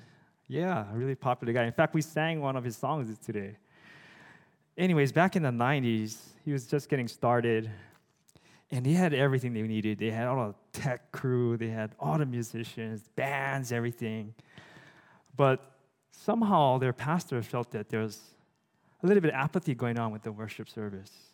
Yeah, 0.48 0.84
a 0.92 0.94
really 0.94 1.14
popular 1.14 1.52
guy. 1.52 1.64
In 1.64 1.72
fact, 1.72 1.94
we 1.94 2.02
sang 2.02 2.40
one 2.40 2.56
of 2.56 2.64
his 2.64 2.76
songs 2.76 3.16
today. 3.24 3.56
Anyways, 4.76 5.12
back 5.12 5.36
in 5.36 5.42
the 5.42 5.50
90s, 5.50 6.18
he 6.44 6.52
was 6.52 6.66
just 6.66 6.88
getting 6.88 7.08
started, 7.08 7.70
and 8.70 8.84
he 8.84 8.92
had 8.92 9.14
everything 9.14 9.54
they 9.54 9.62
needed. 9.62 9.98
They 9.98 10.10
had 10.10 10.26
all 10.26 10.48
the 10.48 10.78
tech 10.78 11.10
crew, 11.12 11.56
they 11.56 11.68
had 11.68 11.94
all 11.98 12.18
the 12.18 12.26
musicians, 12.26 13.08
bands, 13.16 13.72
everything. 13.72 14.34
But 15.36 15.72
somehow 16.10 16.78
their 16.78 16.92
pastor 16.92 17.42
felt 17.42 17.70
that 17.70 17.88
there 17.88 18.00
was 18.00 18.20
a 19.02 19.06
little 19.06 19.22
bit 19.22 19.32
of 19.32 19.36
apathy 19.36 19.74
going 19.74 19.98
on 19.98 20.12
with 20.12 20.22
the 20.22 20.32
worship 20.32 20.68
service. 20.68 21.29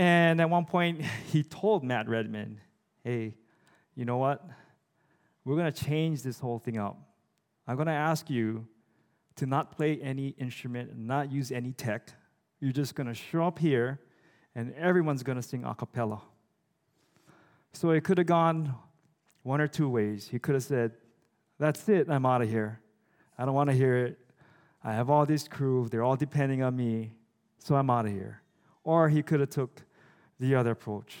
And 0.00 0.40
at 0.40 0.48
one 0.48 0.64
point, 0.64 1.02
he 1.30 1.42
told 1.42 1.84
Matt 1.84 2.08
Redman, 2.08 2.58
hey, 3.04 3.34
you 3.94 4.06
know 4.06 4.16
what? 4.16 4.42
We're 5.44 5.56
going 5.56 5.70
to 5.70 5.84
change 5.84 6.22
this 6.22 6.40
whole 6.40 6.58
thing 6.58 6.78
up. 6.78 6.98
I'm 7.68 7.76
going 7.76 7.86
to 7.86 7.92
ask 7.92 8.30
you 8.30 8.66
to 9.36 9.44
not 9.44 9.76
play 9.76 10.00
any 10.00 10.28
instrument, 10.38 10.96
not 10.96 11.30
use 11.30 11.52
any 11.52 11.72
tech. 11.72 12.14
You're 12.60 12.72
just 12.72 12.94
going 12.94 13.08
to 13.08 13.14
show 13.14 13.42
up 13.42 13.58
here, 13.58 14.00
and 14.54 14.72
everyone's 14.72 15.22
going 15.22 15.36
to 15.36 15.42
sing 15.42 15.64
a 15.66 15.74
cappella. 15.74 16.22
So 17.74 17.90
it 17.90 18.02
could 18.02 18.16
have 18.16 18.26
gone 18.26 18.74
one 19.42 19.60
or 19.60 19.68
two 19.68 19.90
ways. 19.90 20.28
He 20.28 20.38
could 20.38 20.54
have 20.54 20.64
said, 20.64 20.92
That's 21.58 21.86
it, 21.90 22.08
I'm 22.08 22.24
out 22.24 22.40
of 22.40 22.48
here. 22.48 22.80
I 23.36 23.44
don't 23.44 23.54
want 23.54 23.68
to 23.68 23.76
hear 23.76 23.98
it. 23.98 24.18
I 24.82 24.94
have 24.94 25.10
all 25.10 25.26
this 25.26 25.46
crew, 25.46 25.88
they're 25.90 26.02
all 26.02 26.16
depending 26.16 26.62
on 26.62 26.74
me, 26.74 27.12
so 27.58 27.74
I'm 27.74 27.90
out 27.90 28.06
of 28.06 28.12
here. 28.12 28.40
Or 28.82 29.10
he 29.10 29.22
could 29.22 29.40
have 29.40 29.50
took 29.50 29.82
the 30.40 30.54
other 30.54 30.70
approach, 30.70 31.14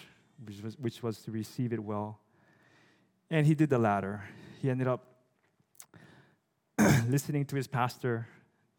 which 0.44 0.62
was, 0.62 0.78
which 0.78 1.02
was 1.02 1.18
to 1.18 1.30
receive 1.30 1.72
it 1.72 1.78
well. 1.78 2.18
And 3.30 3.46
he 3.46 3.54
did 3.54 3.68
the 3.68 3.78
latter. 3.78 4.24
He 4.60 4.70
ended 4.70 4.88
up 4.88 5.04
listening 7.08 7.44
to 7.44 7.56
his 7.56 7.68
pastor, 7.68 8.26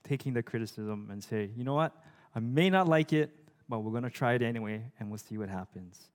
taking 0.03 0.33
the 0.33 0.41
criticism, 0.41 1.09
and 1.11 1.23
say, 1.23 1.51
you 1.55 1.63
know 1.63 1.75
what? 1.75 1.95
I 2.35 2.39
may 2.39 2.69
not 2.69 2.87
like 2.87 3.13
it, 3.13 3.29
but 3.69 3.79
we're 3.79 3.91
going 3.91 4.03
to 4.03 4.09
try 4.09 4.33
it 4.33 4.41
anyway, 4.41 4.83
and 4.99 5.09
we'll 5.09 5.19
see 5.19 5.37
what 5.37 5.47
happens. 5.47 6.09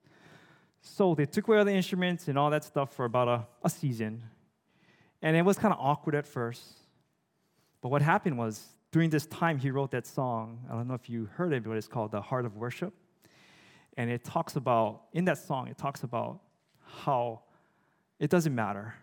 So 0.81 1.15
they 1.15 1.25
took 1.25 1.47
away 1.47 1.57
all 1.57 1.65
the 1.65 1.73
instruments 1.73 2.27
and 2.27 2.37
all 2.37 2.49
that 2.49 2.63
stuff 2.63 2.93
for 2.93 3.05
about 3.05 3.27
a, 3.27 3.47
a 3.63 3.69
season. 3.69 4.23
And 5.21 5.35
it 5.35 5.43
was 5.43 5.57
kind 5.57 5.73
of 5.73 5.79
awkward 5.79 6.15
at 6.15 6.27
first. 6.27 6.63
But 7.81 7.89
what 7.89 8.01
happened 8.01 8.37
was, 8.37 8.67
during 8.91 9.09
this 9.09 9.25
time, 9.25 9.57
he 9.57 9.71
wrote 9.71 9.91
that 9.91 10.05
song. 10.05 10.59
I 10.69 10.73
don't 10.73 10.87
know 10.87 10.93
if 10.93 11.09
you 11.09 11.29
heard 11.35 11.53
it, 11.53 11.63
but 11.63 11.71
it's 11.71 11.87
called 11.87 12.11
The 12.11 12.21
Heart 12.21 12.45
of 12.45 12.57
Worship. 12.57 12.93
And 13.97 14.09
it 14.09 14.23
talks 14.23 14.55
about, 14.55 15.01
in 15.11 15.25
that 15.25 15.39
song, 15.39 15.67
it 15.67 15.77
talks 15.77 16.03
about 16.03 16.39
how 17.03 17.41
it 18.19 18.29
doesn't 18.29 18.53
matter. 18.53 18.93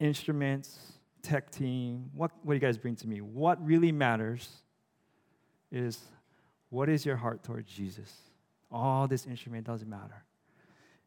Instruments, 0.00 0.78
tech 1.22 1.50
team, 1.50 2.10
what, 2.14 2.32
what 2.42 2.52
do 2.52 2.56
you 2.56 2.60
guys 2.60 2.76
bring 2.76 2.96
to 2.96 3.08
me? 3.08 3.20
What 3.20 3.64
really 3.64 3.92
matters 3.92 4.48
is 5.72 6.00
what 6.70 6.88
is 6.88 7.06
your 7.06 7.16
heart 7.16 7.42
towards 7.42 7.72
Jesus? 7.72 8.12
All 8.70 9.06
this 9.08 9.26
instrument 9.26 9.66
doesn't 9.66 9.88
matter. 9.88 10.24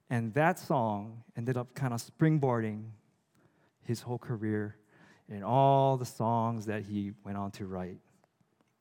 And 0.09 0.33
that 0.33 0.57
song 0.57 1.23
ended 1.37 1.57
up 1.57 1.73
kind 1.75 1.93
of 1.93 2.01
springboarding 2.01 2.85
his 3.83 4.01
whole 4.01 4.17
career 4.17 4.75
and 5.29 5.43
all 5.43 5.97
the 5.97 6.05
songs 6.05 6.65
that 6.65 6.83
he 6.83 7.11
went 7.23 7.37
on 7.37 7.51
to 7.51 7.65
write. 7.65 7.99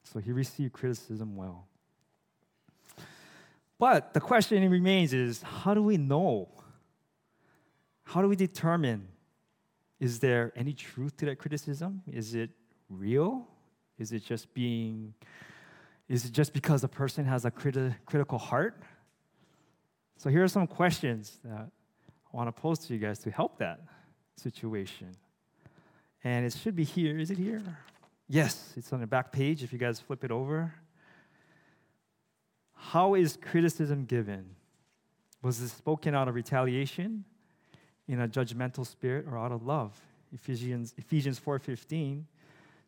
So 0.04 0.18
he 0.18 0.32
received 0.32 0.72
criticism 0.72 1.36
well. 1.36 1.67
But 3.78 4.12
the 4.12 4.20
question 4.20 4.68
remains 4.70 5.12
is 5.12 5.42
how 5.42 5.74
do 5.74 5.82
we 5.82 5.96
know? 5.96 6.48
How 8.04 8.22
do 8.22 8.28
we 8.28 8.36
determine? 8.36 9.08
Is 10.00 10.18
there 10.18 10.52
any 10.56 10.72
truth 10.72 11.16
to 11.18 11.26
that 11.26 11.38
criticism? 11.38 12.02
Is 12.06 12.34
it 12.34 12.50
real? 12.88 13.46
Is 13.98 14.12
it 14.12 14.24
just 14.24 14.52
being, 14.54 15.14
is 16.08 16.24
it 16.24 16.32
just 16.32 16.52
because 16.52 16.84
a 16.84 16.88
person 16.88 17.24
has 17.24 17.44
a 17.44 17.50
criti- 17.50 17.94
critical 18.06 18.38
heart? 18.38 18.82
So 20.16 20.30
here 20.30 20.42
are 20.42 20.48
some 20.48 20.66
questions 20.66 21.38
that 21.44 21.68
I 22.32 22.36
want 22.36 22.48
to 22.54 22.60
pose 22.60 22.78
to 22.80 22.94
you 22.94 22.98
guys 22.98 23.18
to 23.20 23.30
help 23.30 23.58
that 23.58 23.80
situation. 24.36 25.16
And 26.24 26.46
it 26.46 26.52
should 26.54 26.76
be 26.76 26.84
here. 26.84 27.18
Is 27.18 27.30
it 27.30 27.38
here? 27.38 27.62
Yes, 28.28 28.74
it's 28.76 28.92
on 28.92 29.00
the 29.00 29.06
back 29.06 29.32
page 29.32 29.62
if 29.62 29.72
you 29.72 29.78
guys 29.78 30.00
flip 30.00 30.24
it 30.24 30.30
over. 30.30 30.74
How 32.92 33.12
is 33.12 33.36
criticism 33.36 34.06
given? 34.06 34.56
Was 35.42 35.60
it 35.60 35.68
spoken 35.68 36.14
out 36.14 36.26
of 36.26 36.34
retaliation, 36.34 37.26
in 38.06 38.18
a 38.18 38.26
judgmental 38.26 38.86
spirit, 38.86 39.26
or 39.28 39.36
out 39.36 39.52
of 39.52 39.62
love? 39.62 40.00
Ephesians, 40.32 40.94
Ephesians 40.96 41.38
4:15 41.38 42.26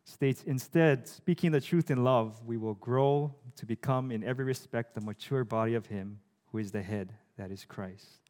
states, 0.03 0.43
"Instead, 0.43 1.07
speaking 1.07 1.51
the 1.51 1.61
truth 1.61 1.91
in 1.91 2.03
love, 2.03 2.43
we 2.47 2.57
will 2.57 2.73
grow 2.73 3.35
to 3.55 3.65
become 3.67 4.11
in 4.11 4.23
every 4.23 4.43
respect 4.43 4.95
the 4.95 5.01
mature 5.01 5.43
body 5.43 5.75
of 5.75 5.85
him 5.85 6.19
who 6.47 6.57
is 6.57 6.71
the 6.71 6.81
head, 6.81 7.13
that 7.35 7.51
is 7.51 7.63
Christ." 7.63 8.21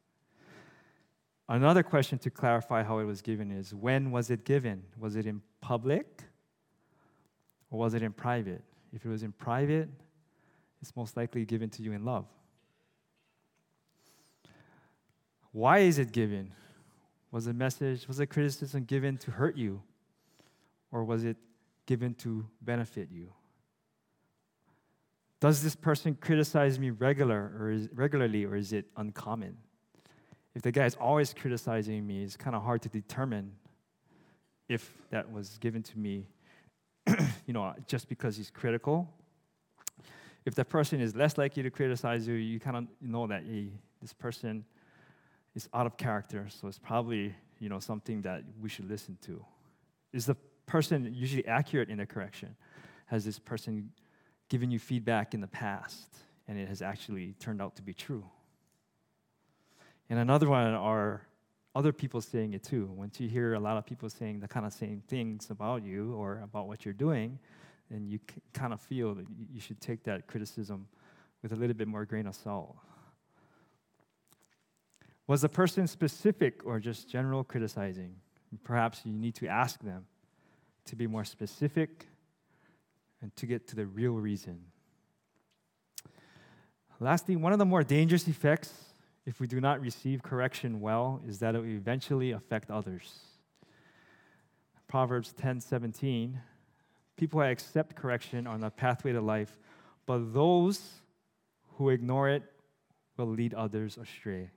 Another 1.48 1.82
question 1.82 2.18
to 2.18 2.30
clarify 2.30 2.82
how 2.82 2.98
it 2.98 3.04
was 3.04 3.22
given 3.22 3.50
is 3.50 3.74
when 3.74 4.10
was 4.10 4.30
it 4.30 4.44
given? 4.44 4.84
Was 4.98 5.16
it 5.16 5.24
in 5.24 5.40
public 5.62 6.24
or 7.70 7.78
was 7.78 7.94
it 7.94 8.02
in 8.02 8.12
private? 8.12 8.62
If 8.92 9.06
it 9.06 9.08
was 9.08 9.22
in 9.22 9.32
private, 9.32 9.88
it's 10.82 10.94
most 10.96 11.16
likely 11.16 11.44
given 11.44 11.70
to 11.70 11.82
you 11.82 11.92
in 11.92 12.04
love. 12.04 12.26
Why 15.52 15.78
is 15.78 15.98
it 15.98 16.10
given? 16.10 16.52
Was 17.30 17.44
the 17.44 17.54
message, 17.54 18.08
was 18.08 18.16
the 18.16 18.26
criticism 18.26 18.84
given 18.84 19.16
to 19.18 19.30
hurt 19.30 19.56
you? 19.56 19.80
Or 20.90 21.04
was 21.04 21.24
it 21.24 21.36
given 21.86 22.14
to 22.16 22.46
benefit 22.60 23.08
you? 23.12 23.32
Does 25.40 25.62
this 25.62 25.76
person 25.76 26.16
criticize 26.20 26.78
me 26.78 26.90
regular 26.90 27.52
or 27.58 27.70
is, 27.70 27.88
regularly 27.94 28.44
or 28.44 28.56
is 28.56 28.72
it 28.72 28.86
uncommon? 28.96 29.56
If 30.54 30.62
the 30.62 30.72
guy 30.72 30.84
is 30.84 30.96
always 30.96 31.32
criticizing 31.32 32.06
me, 32.06 32.24
it's 32.24 32.36
kind 32.36 32.56
of 32.56 32.62
hard 32.62 32.82
to 32.82 32.88
determine 32.88 33.52
if 34.68 34.92
that 35.10 35.30
was 35.30 35.58
given 35.58 35.82
to 35.84 35.98
me, 35.98 36.26
you 37.46 37.54
know, 37.54 37.72
just 37.86 38.08
because 38.08 38.36
he's 38.36 38.50
critical 38.50 39.08
if 40.44 40.54
that 40.56 40.68
person 40.68 41.00
is 41.00 41.14
less 41.14 41.38
likely 41.38 41.62
to 41.62 41.70
criticize 41.70 42.26
you, 42.26 42.34
you 42.34 42.58
kind 42.58 42.76
of 42.76 42.86
know 43.00 43.26
that 43.26 43.44
hey, 43.44 43.70
this 44.00 44.12
person 44.12 44.64
is 45.54 45.68
out 45.72 45.86
of 45.86 45.96
character, 45.96 46.48
so 46.48 46.68
it's 46.68 46.78
probably 46.78 47.34
you 47.58 47.68
know 47.68 47.78
something 47.78 48.22
that 48.22 48.42
we 48.60 48.68
should 48.68 48.88
listen 48.88 49.16
to. 49.22 49.44
Is 50.12 50.26
the 50.26 50.36
person 50.66 51.12
usually 51.14 51.46
accurate 51.46 51.88
in 51.88 52.00
a 52.00 52.06
correction? 52.06 52.56
Has 53.06 53.24
this 53.24 53.38
person 53.38 53.90
given 54.48 54.70
you 54.70 54.78
feedback 54.78 55.34
in 55.34 55.40
the 55.40 55.46
past 55.46 56.08
and 56.48 56.58
it 56.58 56.68
has 56.68 56.82
actually 56.82 57.34
turned 57.38 57.62
out 57.62 57.76
to 57.76 57.82
be 57.82 57.94
true? 57.94 58.24
And 60.10 60.18
another 60.18 60.48
one 60.48 60.74
are 60.74 61.22
other 61.74 61.92
people 61.92 62.20
saying 62.20 62.52
it 62.54 62.62
too. 62.62 62.90
Once 62.94 63.18
you 63.20 63.28
hear 63.28 63.54
a 63.54 63.60
lot 63.60 63.76
of 63.76 63.86
people 63.86 64.08
saying 64.10 64.40
the 64.40 64.48
kind 64.48 64.66
of 64.66 64.72
same 64.72 65.02
things 65.08 65.50
about 65.50 65.84
you 65.84 66.14
or 66.14 66.40
about 66.42 66.68
what 66.68 66.84
you're 66.84 66.92
doing, 66.94 67.38
and 67.92 68.08
you 68.08 68.18
kind 68.52 68.72
of 68.72 68.80
feel 68.80 69.14
that 69.14 69.26
you 69.52 69.60
should 69.60 69.80
take 69.80 70.02
that 70.04 70.26
criticism 70.26 70.88
with 71.42 71.52
a 71.52 71.56
little 71.56 71.74
bit 71.74 71.86
more 71.86 72.04
grain 72.04 72.26
of 72.26 72.34
salt. 72.34 72.76
Was 75.26 75.42
the 75.42 75.48
person 75.48 75.86
specific 75.86 76.64
or 76.64 76.80
just 76.80 77.08
general 77.08 77.44
criticizing? 77.44 78.16
Perhaps 78.64 79.02
you 79.04 79.12
need 79.12 79.34
to 79.36 79.46
ask 79.46 79.80
them 79.80 80.06
to 80.86 80.96
be 80.96 81.06
more 81.06 81.24
specific 81.24 82.06
and 83.20 83.34
to 83.36 83.46
get 83.46 83.68
to 83.68 83.76
the 83.76 83.86
real 83.86 84.12
reason. 84.12 84.60
Lastly, 86.98 87.36
one 87.36 87.52
of 87.52 87.58
the 87.58 87.64
more 87.64 87.82
dangerous 87.82 88.26
effects 88.28 88.72
if 89.24 89.40
we 89.40 89.46
do 89.46 89.60
not 89.60 89.80
receive 89.80 90.22
correction 90.22 90.80
well 90.80 91.22
is 91.26 91.38
that 91.38 91.54
it 91.54 91.58
will 91.58 91.68
eventually 91.68 92.32
affect 92.32 92.70
others. 92.70 93.14
Proverbs 94.88 95.32
10:17 95.32 96.38
People 97.16 97.40
who 97.40 97.46
accept 97.46 97.94
correction 97.94 98.46
on 98.46 98.60
the 98.60 98.70
pathway 98.70 99.12
to 99.12 99.20
life, 99.20 99.56
but 100.06 100.32
those 100.32 101.00
who 101.76 101.90
ignore 101.90 102.28
it 102.28 102.42
will 103.16 103.26
lead 103.26 103.54
others 103.54 103.98
astray. 103.98 104.50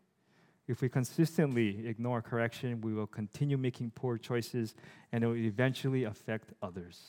If 0.68 0.82
we 0.82 0.90
consistently 0.90 1.88
ignore 1.88 2.22
correction, 2.22 2.82
we 2.82 2.94
will 2.94 3.08
continue 3.08 3.58
making 3.58 3.92
poor 3.92 4.18
choices 4.18 4.74
and 5.12 5.24
it 5.24 5.28
will 5.28 5.36
eventually 5.36 6.06
affect 6.06 6.54
others. 6.62 7.02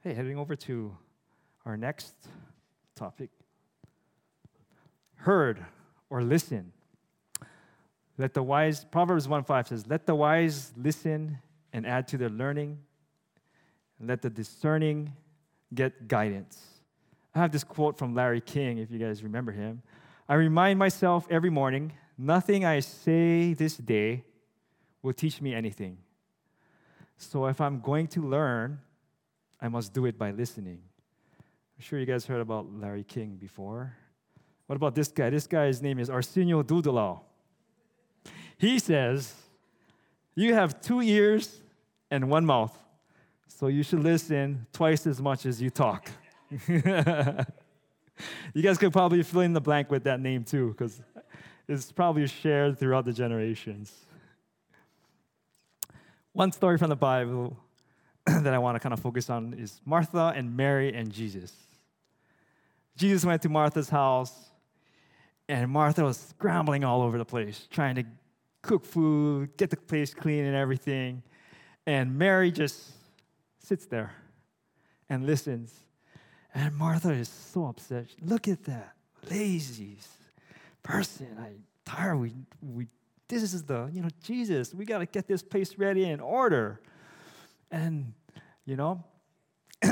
Hey, 0.00 0.12
heading 0.12 0.36
over 0.36 0.54
to 0.56 0.96
our 1.64 1.76
next 1.76 2.14
topic 2.94 3.30
heard 5.22 5.64
or 6.10 6.22
listen. 6.22 6.72
Let 8.18 8.34
the 8.34 8.42
wise, 8.42 8.84
Proverbs 8.84 9.26
1 9.26 9.44
5 9.44 9.68
says, 9.68 9.86
Let 9.86 10.06
the 10.06 10.14
wise 10.14 10.72
listen 10.76 11.38
and 11.72 11.86
add 11.86 12.08
to 12.08 12.18
their 12.18 12.28
learning, 12.28 12.78
let 14.00 14.22
the 14.22 14.30
discerning 14.30 15.12
get 15.74 16.08
guidance. 16.08 16.60
I 17.34 17.38
have 17.38 17.52
this 17.52 17.64
quote 17.64 17.96
from 17.96 18.14
Larry 18.14 18.40
King, 18.40 18.78
if 18.78 18.90
you 18.90 18.98
guys 18.98 19.22
remember 19.22 19.52
him. 19.52 19.82
I 20.28 20.34
remind 20.34 20.78
myself 20.78 21.26
every 21.30 21.50
morning 21.50 21.92
nothing 22.18 22.64
I 22.64 22.80
say 22.80 23.54
this 23.54 23.76
day 23.76 24.24
will 25.02 25.12
teach 25.12 25.40
me 25.40 25.54
anything. 25.54 25.98
So 27.16 27.46
if 27.46 27.60
I'm 27.60 27.80
going 27.80 28.08
to 28.08 28.22
learn, 28.22 28.80
I 29.60 29.68
must 29.68 29.92
do 29.92 30.06
it 30.06 30.18
by 30.18 30.32
listening. 30.32 30.80
I'm 31.76 31.82
sure 31.82 31.98
you 31.98 32.06
guys 32.06 32.26
heard 32.26 32.40
about 32.40 32.72
Larry 32.72 33.04
King 33.04 33.36
before. 33.36 33.96
What 34.66 34.76
about 34.76 34.94
this 34.94 35.08
guy? 35.08 35.30
This 35.30 35.46
guy's 35.46 35.80
name 35.80 35.98
is 35.98 36.10
Arsenio 36.10 36.62
Dudalao. 36.62 37.20
He 38.58 38.78
says, 38.78 39.34
You 40.34 40.54
have 40.54 40.80
two 40.80 41.00
ears 41.00 41.61
and 42.12 42.28
one 42.28 42.44
mouth, 42.44 42.78
so 43.48 43.68
you 43.68 43.82
should 43.82 44.00
listen 44.00 44.66
twice 44.70 45.06
as 45.06 45.20
much 45.20 45.46
as 45.46 45.62
you 45.62 45.70
talk. 45.70 46.10
you 46.68 46.82
guys 48.62 48.76
could 48.76 48.92
probably 48.92 49.22
fill 49.22 49.40
in 49.40 49.54
the 49.54 49.62
blank 49.62 49.90
with 49.90 50.04
that 50.04 50.20
name 50.20 50.44
too, 50.44 50.68
because 50.68 51.00
it's 51.66 51.90
probably 51.90 52.26
shared 52.26 52.78
throughout 52.78 53.06
the 53.06 53.14
generations. 53.14 53.90
One 56.34 56.52
story 56.52 56.76
from 56.76 56.90
the 56.90 56.96
Bible 56.96 57.56
that 58.26 58.52
I 58.52 58.58
want 58.58 58.76
to 58.76 58.80
kind 58.80 58.92
of 58.92 59.00
focus 59.00 59.30
on 59.30 59.54
is 59.54 59.80
Martha 59.86 60.34
and 60.36 60.54
Mary 60.54 60.94
and 60.94 61.10
Jesus. 61.10 61.54
Jesus 62.94 63.24
went 63.24 63.40
to 63.40 63.48
Martha's 63.48 63.88
house, 63.88 64.50
and 65.48 65.70
Martha 65.70 66.04
was 66.04 66.18
scrambling 66.18 66.84
all 66.84 67.00
over 67.00 67.16
the 67.16 67.24
place, 67.24 67.66
trying 67.70 67.94
to 67.94 68.04
cook 68.60 68.84
food, 68.84 69.56
get 69.56 69.70
the 69.70 69.78
place 69.78 70.12
clean 70.12 70.44
and 70.44 70.54
everything. 70.54 71.22
And 71.86 72.16
Mary 72.16 72.50
just 72.50 72.92
sits 73.58 73.86
there 73.86 74.12
and 75.08 75.26
listens. 75.26 75.74
And 76.54 76.74
Martha 76.76 77.10
is 77.10 77.28
so 77.28 77.66
upset. 77.66 78.06
Look 78.20 78.48
at 78.48 78.64
that 78.64 78.94
lazy 79.30 79.96
person. 80.82 81.28
I 81.40 81.52
tired. 81.84 82.16
We, 82.16 82.32
we 82.60 82.86
this 83.28 83.54
is 83.54 83.62
the, 83.62 83.90
you 83.92 84.02
know, 84.02 84.10
Jesus, 84.22 84.74
we 84.74 84.84
got 84.84 84.98
to 84.98 85.06
get 85.06 85.26
this 85.26 85.42
place 85.42 85.78
ready 85.78 86.04
in 86.04 86.20
order. 86.20 86.80
And, 87.70 88.12
you 88.66 88.76
know, 88.76 89.02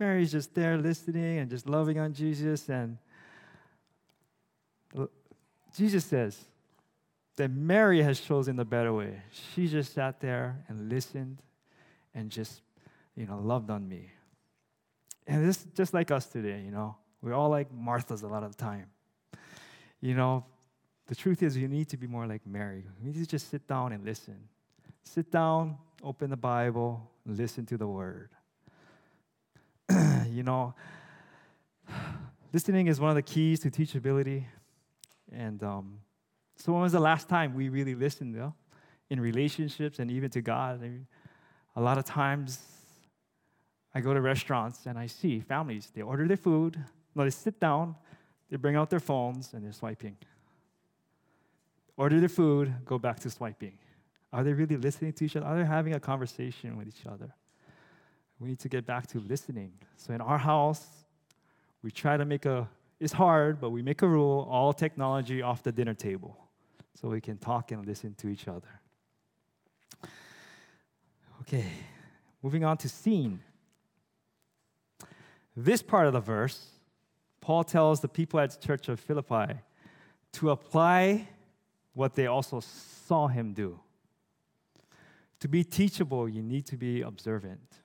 Mary's 0.00 0.32
just 0.32 0.52
there 0.52 0.76
listening 0.76 1.38
and 1.38 1.48
just 1.48 1.68
loving 1.68 2.00
on 2.00 2.12
Jesus. 2.12 2.68
And 2.68 2.98
uh, 4.98 5.06
Jesus 5.76 6.04
says 6.04 6.36
that 7.36 7.50
Mary 7.50 8.02
has 8.02 8.20
chosen 8.20 8.56
the 8.56 8.64
better 8.64 8.92
way. 8.92 9.22
She 9.54 9.66
just 9.66 9.94
sat 9.94 10.20
there 10.20 10.64
and 10.68 10.88
listened 10.88 11.38
and 12.14 12.30
just, 12.30 12.62
you 13.16 13.26
know, 13.26 13.38
loved 13.38 13.70
on 13.70 13.88
me. 13.88 14.10
And 15.26 15.46
this 15.46 15.64
just 15.74 15.94
like 15.94 16.10
us 16.10 16.26
today, 16.26 16.62
you 16.64 16.70
know. 16.70 16.96
We're 17.22 17.34
all 17.34 17.50
like 17.50 17.72
Marthas 17.72 18.22
a 18.24 18.26
lot 18.26 18.42
of 18.42 18.56
the 18.56 18.62
time. 18.62 18.86
You 20.00 20.14
know, 20.14 20.44
the 21.06 21.14
truth 21.14 21.42
is, 21.42 21.56
you 21.56 21.68
need 21.68 21.88
to 21.90 21.96
be 21.96 22.06
more 22.08 22.26
like 22.26 22.44
Mary. 22.46 22.84
You 23.00 23.12
need 23.12 23.24
to 23.24 23.26
just 23.26 23.48
sit 23.48 23.66
down 23.68 23.92
and 23.92 24.04
listen. 24.04 24.36
Sit 25.04 25.30
down, 25.30 25.78
open 26.02 26.30
the 26.30 26.36
Bible, 26.36 27.08
listen 27.24 27.64
to 27.66 27.76
the 27.76 27.86
Word. 27.86 28.30
you 30.28 30.42
know, 30.42 30.74
listening 32.52 32.88
is 32.88 33.00
one 33.00 33.10
of 33.10 33.16
the 33.16 33.22
keys 33.22 33.60
to 33.60 33.70
teachability. 33.70 34.44
And 35.30 35.62
um, 35.62 35.98
so, 36.56 36.72
when 36.72 36.82
was 36.82 36.92
the 36.92 37.00
last 37.00 37.28
time 37.28 37.54
we 37.54 37.68
really 37.68 37.94
listened, 37.94 38.34
know, 38.34 38.54
in 39.10 39.20
relationships 39.20 39.98
and 39.98 40.10
even 40.10 40.30
to 40.30 40.42
God? 40.42 40.80
I 40.80 40.82
mean, 40.82 41.06
a 41.76 41.80
lot 41.80 41.98
of 41.98 42.04
times, 42.04 42.60
I 43.94 44.00
go 44.00 44.14
to 44.14 44.20
restaurants 44.20 44.86
and 44.86 44.98
I 44.98 45.06
see 45.06 45.40
families. 45.40 45.90
They 45.94 46.02
order 46.02 46.26
their 46.26 46.36
food. 46.36 46.78
They 47.14 47.30
sit 47.30 47.60
down. 47.60 47.96
They 48.50 48.56
bring 48.56 48.76
out 48.76 48.90
their 48.90 49.00
phones 49.00 49.52
and 49.52 49.64
they're 49.64 49.72
swiping 49.72 50.16
order 51.96 52.18
their 52.20 52.28
food, 52.28 52.74
go 52.84 52.98
back 52.98 53.20
to 53.20 53.30
swiping. 53.30 53.78
Are 54.32 54.42
they 54.42 54.52
really 54.52 54.76
listening 54.76 55.12
to 55.14 55.24
each 55.24 55.36
other? 55.36 55.46
Are 55.46 55.56
they 55.56 55.64
having 55.64 55.94
a 55.94 56.00
conversation 56.00 56.76
with 56.76 56.88
each 56.88 57.06
other? 57.06 57.32
We 58.40 58.48
need 58.48 58.58
to 58.60 58.68
get 58.68 58.86
back 58.86 59.06
to 59.08 59.20
listening. 59.20 59.72
So 59.96 60.12
in 60.14 60.20
our 60.20 60.38
house, 60.38 60.86
we 61.82 61.90
try 61.90 62.16
to 62.16 62.24
make 62.24 62.44
a, 62.44 62.68
it's 63.02 63.12
hard, 63.12 63.60
but 63.60 63.70
we 63.70 63.82
make 63.82 64.00
a 64.02 64.06
rule 64.06 64.46
all 64.48 64.72
technology 64.72 65.42
off 65.42 65.64
the 65.64 65.72
dinner 65.72 65.92
table 65.92 66.38
so 66.94 67.08
we 67.08 67.20
can 67.20 67.36
talk 67.36 67.72
and 67.72 67.84
listen 67.84 68.14
to 68.14 68.28
each 68.28 68.46
other. 68.46 68.80
Okay, 71.40 71.66
moving 72.44 72.62
on 72.62 72.76
to 72.76 72.88
seen. 72.88 73.40
This 75.56 75.82
part 75.82 76.06
of 76.06 76.12
the 76.12 76.20
verse, 76.20 76.64
Paul 77.40 77.64
tells 77.64 78.00
the 78.00 78.08
people 78.08 78.38
at 78.38 78.52
the 78.52 78.64
church 78.64 78.88
of 78.88 79.00
Philippi 79.00 79.54
to 80.34 80.50
apply 80.50 81.28
what 81.94 82.14
they 82.14 82.28
also 82.28 82.60
saw 82.60 83.26
him 83.26 83.52
do. 83.52 83.80
To 85.40 85.48
be 85.48 85.64
teachable, 85.64 86.28
you 86.28 86.40
need 86.40 86.66
to 86.66 86.76
be 86.76 87.02
observant. 87.02 87.78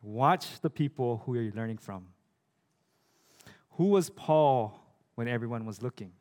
Watch 0.00 0.60
the 0.62 0.70
people 0.70 1.22
who 1.26 1.34
you're 1.34 1.52
learning 1.52 1.78
from. 1.78 2.13
Who 3.76 3.86
was 3.86 4.10
Paul 4.10 4.80
when 5.14 5.28
everyone 5.28 5.66
was 5.66 5.82
looking? 5.82 6.12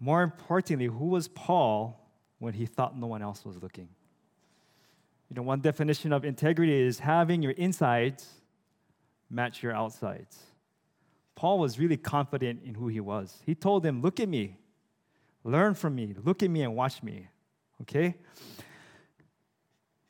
More 0.00 0.22
importantly, 0.22 0.86
who 0.86 1.06
was 1.06 1.28
Paul 1.28 2.00
when 2.38 2.54
he 2.54 2.66
thought 2.66 2.98
no 2.98 3.06
one 3.06 3.22
else 3.22 3.44
was 3.44 3.62
looking? 3.62 3.88
You 5.30 5.36
know, 5.36 5.42
one 5.42 5.60
definition 5.60 6.12
of 6.12 6.24
integrity 6.24 6.80
is 6.80 6.98
having 6.98 7.42
your 7.42 7.52
insides 7.52 8.28
match 9.30 9.62
your 9.62 9.72
outsides. 9.72 10.38
Paul 11.34 11.58
was 11.58 11.78
really 11.78 11.96
confident 11.96 12.60
in 12.64 12.74
who 12.74 12.88
he 12.88 13.00
was. 13.00 13.40
He 13.44 13.54
told 13.54 13.82
them, 13.82 14.02
Look 14.02 14.20
at 14.20 14.28
me. 14.28 14.58
Learn 15.42 15.74
from 15.74 15.94
me. 15.94 16.14
Look 16.22 16.42
at 16.42 16.50
me 16.50 16.62
and 16.62 16.74
watch 16.76 17.02
me. 17.02 17.28
Okay? 17.82 18.14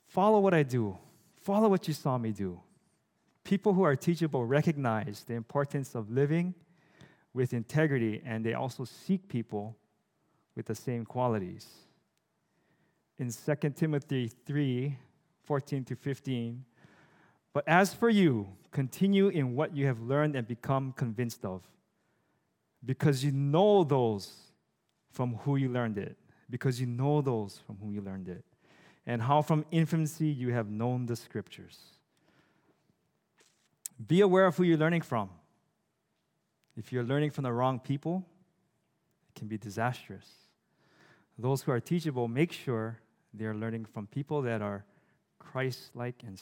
Follow 0.06 0.40
what 0.40 0.54
I 0.54 0.62
do. 0.62 0.96
Follow 1.42 1.68
what 1.68 1.88
you 1.88 1.94
saw 1.94 2.18
me 2.18 2.32
do. 2.32 2.60
People 3.44 3.74
who 3.74 3.82
are 3.82 3.94
teachable 3.94 4.44
recognize 4.44 5.24
the 5.26 5.34
importance 5.34 5.94
of 5.94 6.10
living 6.10 6.54
with 7.34 7.52
integrity 7.52 8.22
and 8.24 8.44
they 8.44 8.54
also 8.54 8.84
seek 8.84 9.28
people 9.28 9.76
with 10.56 10.66
the 10.66 10.74
same 10.74 11.04
qualities. 11.04 11.66
In 13.18 13.30
2 13.30 13.70
Timothy 13.70 14.30
3 14.46 14.96
14 15.44 15.84
to 15.84 15.94
15, 15.94 16.64
but 17.52 17.68
as 17.68 17.94
for 17.94 18.08
you, 18.08 18.48
continue 18.72 19.28
in 19.28 19.54
what 19.54 19.76
you 19.76 19.86
have 19.86 20.00
learned 20.00 20.34
and 20.34 20.48
become 20.48 20.92
convinced 20.92 21.44
of, 21.44 21.62
because 22.84 23.22
you 23.22 23.30
know 23.30 23.84
those 23.84 24.32
from 25.12 25.34
who 25.36 25.56
you 25.56 25.68
learned 25.68 25.98
it, 25.98 26.16
because 26.50 26.80
you 26.80 26.86
know 26.86 27.20
those 27.20 27.60
from 27.64 27.76
whom 27.76 27.94
you 27.94 28.00
learned 28.00 28.28
it, 28.28 28.44
and 29.06 29.22
how 29.22 29.42
from 29.42 29.64
infancy 29.70 30.26
you 30.26 30.52
have 30.52 30.68
known 30.68 31.06
the 31.06 31.14
scriptures. 31.14 31.93
Be 34.06 34.20
aware 34.20 34.46
of 34.46 34.56
who 34.56 34.64
you're 34.64 34.78
learning 34.78 35.02
from. 35.02 35.30
If 36.76 36.92
you're 36.92 37.04
learning 37.04 37.30
from 37.30 37.44
the 37.44 37.52
wrong 37.52 37.78
people, 37.78 38.26
it 39.28 39.38
can 39.38 39.48
be 39.48 39.56
disastrous. 39.56 40.28
Those 41.38 41.62
who 41.62 41.72
are 41.72 41.80
teachable, 41.80 42.28
make 42.28 42.52
sure 42.52 42.98
they're 43.32 43.54
learning 43.54 43.84
from 43.86 44.06
people 44.06 44.42
that 44.42 44.62
are 44.62 44.84
Christ 45.38 45.90
like 45.94 46.22
and 46.26 46.38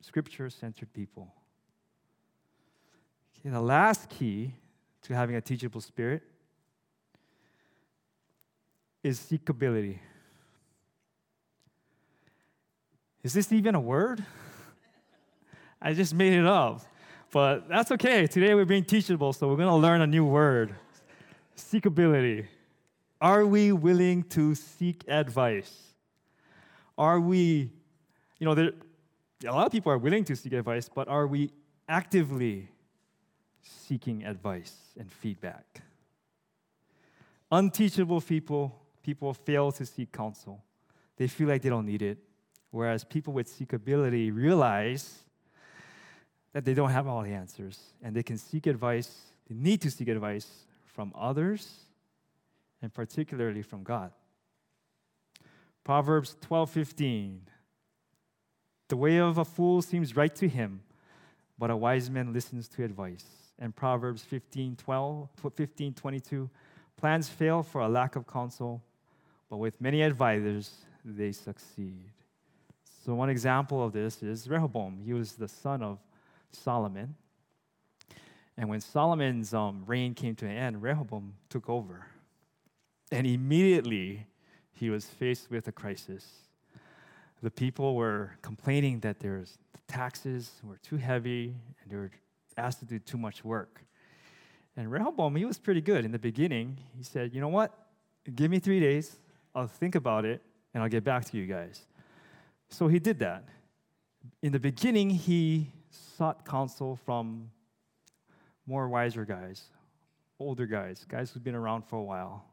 scripture 0.00 0.50
centered 0.50 0.92
people. 0.92 1.32
Okay, 3.38 3.50
the 3.50 3.60
last 3.60 4.08
key 4.08 4.54
to 5.02 5.14
having 5.14 5.36
a 5.36 5.40
teachable 5.40 5.80
spirit 5.80 6.22
is 9.02 9.18
seekability. 9.18 9.98
Is 13.22 13.32
this 13.32 13.52
even 13.52 13.74
a 13.74 13.80
word? 13.80 14.24
I 15.82 15.94
just 15.94 16.14
made 16.14 16.34
it 16.34 16.46
up. 16.46 16.82
But 17.32 17.68
that's 17.68 17.90
okay. 17.92 18.26
Today 18.26 18.54
we're 18.54 18.64
being 18.64 18.84
teachable, 18.84 19.32
so 19.32 19.48
we're 19.48 19.56
going 19.56 19.68
to 19.68 19.74
learn 19.74 20.00
a 20.00 20.06
new 20.06 20.24
word 20.24 20.74
seekability. 21.56 22.46
Are 23.20 23.46
we 23.46 23.70
willing 23.72 24.22
to 24.24 24.54
seek 24.54 25.04
advice? 25.06 25.92
Are 26.96 27.20
we, 27.20 27.70
you 28.38 28.46
know, 28.46 28.54
there, 28.54 28.72
a 29.46 29.52
lot 29.52 29.66
of 29.66 29.72
people 29.72 29.92
are 29.92 29.98
willing 29.98 30.24
to 30.24 30.34
seek 30.36 30.54
advice, 30.54 30.88
but 30.92 31.06
are 31.08 31.26
we 31.26 31.50
actively 31.88 32.68
seeking 33.62 34.24
advice 34.24 34.74
and 34.98 35.10
feedback? 35.12 35.82
Unteachable 37.52 38.20
people 38.20 38.80
people 39.02 39.32
fail 39.32 39.72
to 39.72 39.86
seek 39.86 40.12
counsel. 40.12 40.62
They 41.16 41.26
feel 41.26 41.48
like 41.48 41.62
they 41.62 41.68
don't 41.68 41.86
need 41.86 42.02
it. 42.02 42.18
Whereas 42.70 43.04
people 43.04 43.32
with 43.32 43.48
seekability 43.48 44.34
realize 44.34 45.24
that 46.52 46.64
they 46.64 46.74
don't 46.74 46.90
have 46.90 47.06
all 47.06 47.22
the 47.22 47.32
answers 47.32 47.78
and 48.02 48.14
they 48.14 48.22
can 48.22 48.36
seek 48.36 48.66
advice, 48.66 49.14
they 49.48 49.54
need 49.54 49.80
to 49.82 49.90
seek 49.90 50.08
advice 50.08 50.48
from 50.86 51.12
others 51.16 51.84
and 52.82 52.92
particularly 52.92 53.62
from 53.62 53.82
God. 53.82 54.12
Proverbs 55.84 56.36
12:15 56.40 57.40
The 58.88 58.96
way 58.96 59.18
of 59.18 59.38
a 59.38 59.44
fool 59.44 59.82
seems 59.82 60.16
right 60.16 60.34
to 60.36 60.48
him, 60.48 60.82
but 61.58 61.70
a 61.70 61.76
wise 61.76 62.10
man 62.10 62.32
listens 62.32 62.68
to 62.68 62.84
advice. 62.84 63.24
And 63.58 63.74
Proverbs 63.74 64.24
15:12 64.24 65.28
15:22 65.36 66.50
Plans 66.96 67.28
fail 67.28 67.62
for 67.62 67.80
a 67.80 67.88
lack 67.88 68.14
of 68.16 68.26
counsel, 68.26 68.82
but 69.48 69.56
with 69.56 69.80
many 69.80 70.02
advisors 70.02 70.84
they 71.04 71.32
succeed. 71.32 72.10
So 73.04 73.14
one 73.14 73.30
example 73.30 73.82
of 73.82 73.92
this 73.92 74.22
is 74.22 74.48
Rehoboam. 74.48 75.00
He 75.02 75.14
was 75.14 75.32
the 75.32 75.48
son 75.48 75.82
of 75.82 75.98
Solomon. 76.50 77.14
And 78.56 78.68
when 78.68 78.80
Solomon's 78.80 79.54
um, 79.54 79.84
reign 79.86 80.14
came 80.14 80.34
to 80.36 80.46
an 80.46 80.56
end, 80.56 80.82
Rehoboam 80.82 81.34
took 81.48 81.68
over. 81.68 82.06
And 83.10 83.26
immediately 83.26 84.26
he 84.72 84.90
was 84.90 85.06
faced 85.06 85.50
with 85.50 85.66
a 85.68 85.72
crisis. 85.72 86.26
The 87.42 87.50
people 87.50 87.94
were 87.94 88.32
complaining 88.42 89.00
that 89.00 89.20
their 89.20 89.44
taxes 89.88 90.52
were 90.62 90.76
too 90.82 90.96
heavy 90.96 91.54
and 91.82 91.90
they 91.90 91.96
were 91.96 92.10
asked 92.56 92.80
to 92.80 92.84
do 92.84 92.98
too 92.98 93.18
much 93.18 93.44
work. 93.44 93.82
And 94.76 94.90
Rehoboam, 94.90 95.36
he 95.36 95.44
was 95.44 95.58
pretty 95.58 95.80
good 95.80 96.04
in 96.04 96.12
the 96.12 96.18
beginning. 96.18 96.76
He 96.96 97.02
said, 97.02 97.34
You 97.34 97.40
know 97.40 97.48
what? 97.48 97.76
Give 98.34 98.50
me 98.50 98.58
three 98.58 98.80
days. 98.80 99.16
I'll 99.54 99.66
think 99.66 99.94
about 99.94 100.24
it 100.24 100.42
and 100.72 100.82
I'll 100.82 100.88
get 100.88 101.02
back 101.02 101.24
to 101.26 101.36
you 101.36 101.46
guys. 101.46 101.86
So 102.68 102.88
he 102.88 102.98
did 102.98 103.18
that. 103.18 103.44
In 104.42 104.52
the 104.52 104.60
beginning, 104.60 105.10
he 105.10 105.72
sought 105.90 106.44
counsel 106.44 106.96
from 106.96 107.50
more 108.66 108.88
wiser 108.88 109.24
guys, 109.24 109.64
older 110.38 110.66
guys, 110.66 111.04
guys 111.08 111.30
who've 111.30 111.42
been 111.42 111.54
around 111.54 111.82
for 111.82 111.96
a 111.96 112.02
while. 112.02 112.44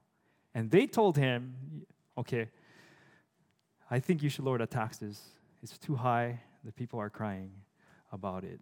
And 0.54 0.72
they 0.72 0.88
told 0.88 1.18
him, 1.18 1.56
okay, 2.18 2.50
I 3.90 4.00
think 4.00 4.24
you 4.24 4.30
should 4.30 4.46
lower 4.46 4.58
the 4.58 4.66
taxes. 4.66 5.22
It's 5.62 5.78
too 5.78 5.96
high. 5.96 6.40
The 6.64 6.72
people 6.72 7.00
are 7.00 7.10
crying 7.10 7.52
about 8.12 8.44
it. 8.44 8.60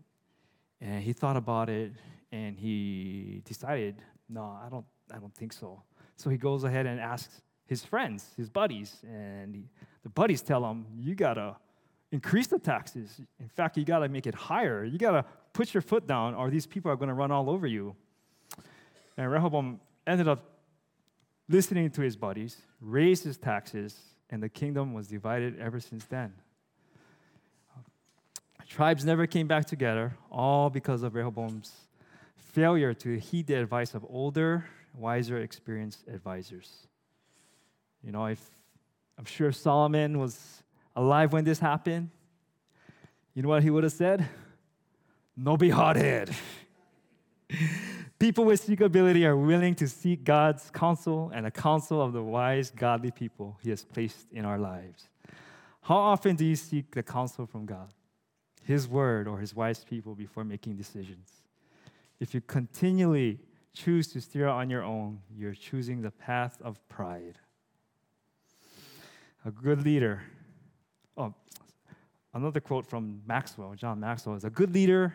And 0.82 1.02
he 1.02 1.14
thought 1.14 1.38
about 1.38 1.70
it 1.70 1.94
and 2.32 2.58
he 2.58 3.42
decided, 3.46 3.96
no, 4.28 4.44
I 4.44 4.68
don't, 4.70 4.86
I 5.14 5.18
don't 5.18 5.34
think 5.34 5.54
so. 5.54 5.82
So 6.18 6.30
he 6.30 6.38
goes 6.38 6.64
ahead 6.64 6.86
and 6.86 7.00
asks 7.00 7.42
his 7.66 7.84
friends, 7.84 8.34
his 8.38 8.50
buddies, 8.50 8.98
and 9.04 9.56
he, 9.56 9.64
the 10.04 10.10
buddies 10.10 10.42
tell 10.42 10.70
him, 10.70 10.86
you 10.98 11.16
gotta 11.16 11.56
increase 12.16 12.47
the 12.47 12.57
taxes. 12.57 13.22
In 13.39 13.49
fact, 13.49 13.78
you 13.78 13.84
gotta 13.84 14.07
make 14.07 14.26
it 14.26 14.36
higher. 14.36 14.84
You 14.84 14.97
gotta 14.97 15.26
put 15.53 15.74
your 15.74 15.82
foot 15.82 16.07
down, 16.07 16.34
or 16.34 16.49
these 16.49 16.66
people 16.66 16.89
are 16.91 16.95
gonna 16.95 17.13
run 17.13 17.32
all 17.32 17.49
over 17.49 17.68
you. 17.68 17.95
And 19.18 19.30
Rehoboam 19.30 19.80
ended 20.07 20.28
up 20.28 20.41
listening 21.49 21.89
to 21.91 22.01
his 22.01 22.16
buddies, 22.16 22.57
raised 22.80 23.24
his 23.24 23.38
taxes, 23.38 23.91
and 24.30 24.41
the 24.41 24.49
kingdom 24.49 24.93
was 24.93 25.07
divided 25.07 25.59
ever 25.59 25.80
since 25.80 26.05
then. 26.05 26.34
Tribes 28.68 29.05
never 29.05 29.28
came 29.28 29.47
back 29.47 29.66
together, 29.66 30.18
all 30.32 30.70
because 30.70 31.03
of 31.03 31.13
Rehoboam's 31.16 31.72
failure 32.36 32.93
to 32.93 33.20
heed 33.20 33.47
the 33.47 33.55
advice 33.55 33.93
of 33.93 34.05
older, 34.09 34.66
wiser, 34.97 35.38
experienced 35.38 36.07
advisors. 36.07 36.88
You 38.03 38.11
know, 38.11 38.26
if 38.26 38.41
I'm 39.18 39.26
sure 39.26 39.51
Solomon 39.51 40.18
was 40.20 40.63
alive 40.96 41.34
when 41.34 41.43
this 41.43 41.60
happened, 41.60 42.10
you 43.34 43.41
know 43.41 43.50
what 43.50 43.64
he 43.64 43.70
would 43.70 43.84
have 43.84 43.93
said? 43.93 44.28
No 45.36 45.58
be 45.58 45.70
hothead. 45.70 46.34
People 48.20 48.46
with 48.46 48.66
seekability 48.66 49.26
are 49.26 49.36
willing 49.36 49.76
to 49.76 49.88
seek 49.88 50.24
God's 50.24 50.70
counsel 50.72 51.32
and 51.34 51.46
the 51.46 51.52
counsel 51.52 52.02
of 52.02 52.14
the 52.14 52.24
wise, 52.24 52.72
godly 52.72 53.12
people 53.12 53.58
He 53.62 53.70
has 53.72 53.84
placed 53.84 54.28
in 54.32 54.46
our 54.46 54.58
lives. 54.58 55.10
How 55.82 55.98
often 55.98 56.38
do 56.38 56.46
you 56.46 56.56
seek 56.56 56.96
the 56.96 57.04
counsel 57.04 57.46
from 57.46 57.66
God, 57.66 57.93
His 58.64 58.88
word, 58.88 59.28
or 59.28 59.39
His 59.39 59.54
wise 59.54 59.84
people 59.84 60.16
before 60.16 60.46
making 60.46 60.78
decisions? 60.78 61.30
If 62.20 62.34
you 62.34 62.39
continually 62.39 63.39
choose 63.74 64.08
to 64.14 64.22
steer 64.22 64.48
on 64.48 64.70
your 64.70 64.84
own, 64.84 65.20
you're 65.38 65.54
choosing 65.54 66.02
the 66.02 66.12
path 66.12 66.58
of 66.62 66.80
pride. 66.88 67.38
A 69.46 69.52
good 69.52 69.84
leader, 69.84 70.24
oh, 71.18 71.34
another 72.34 72.59
quote 72.59 72.86
from 72.86 73.22
Maxwell, 73.26 73.74
John 73.76 73.99
Maxwell, 73.99 74.36
is 74.36 74.43
a 74.43 74.49
good 74.49 74.74
leader 74.74 75.13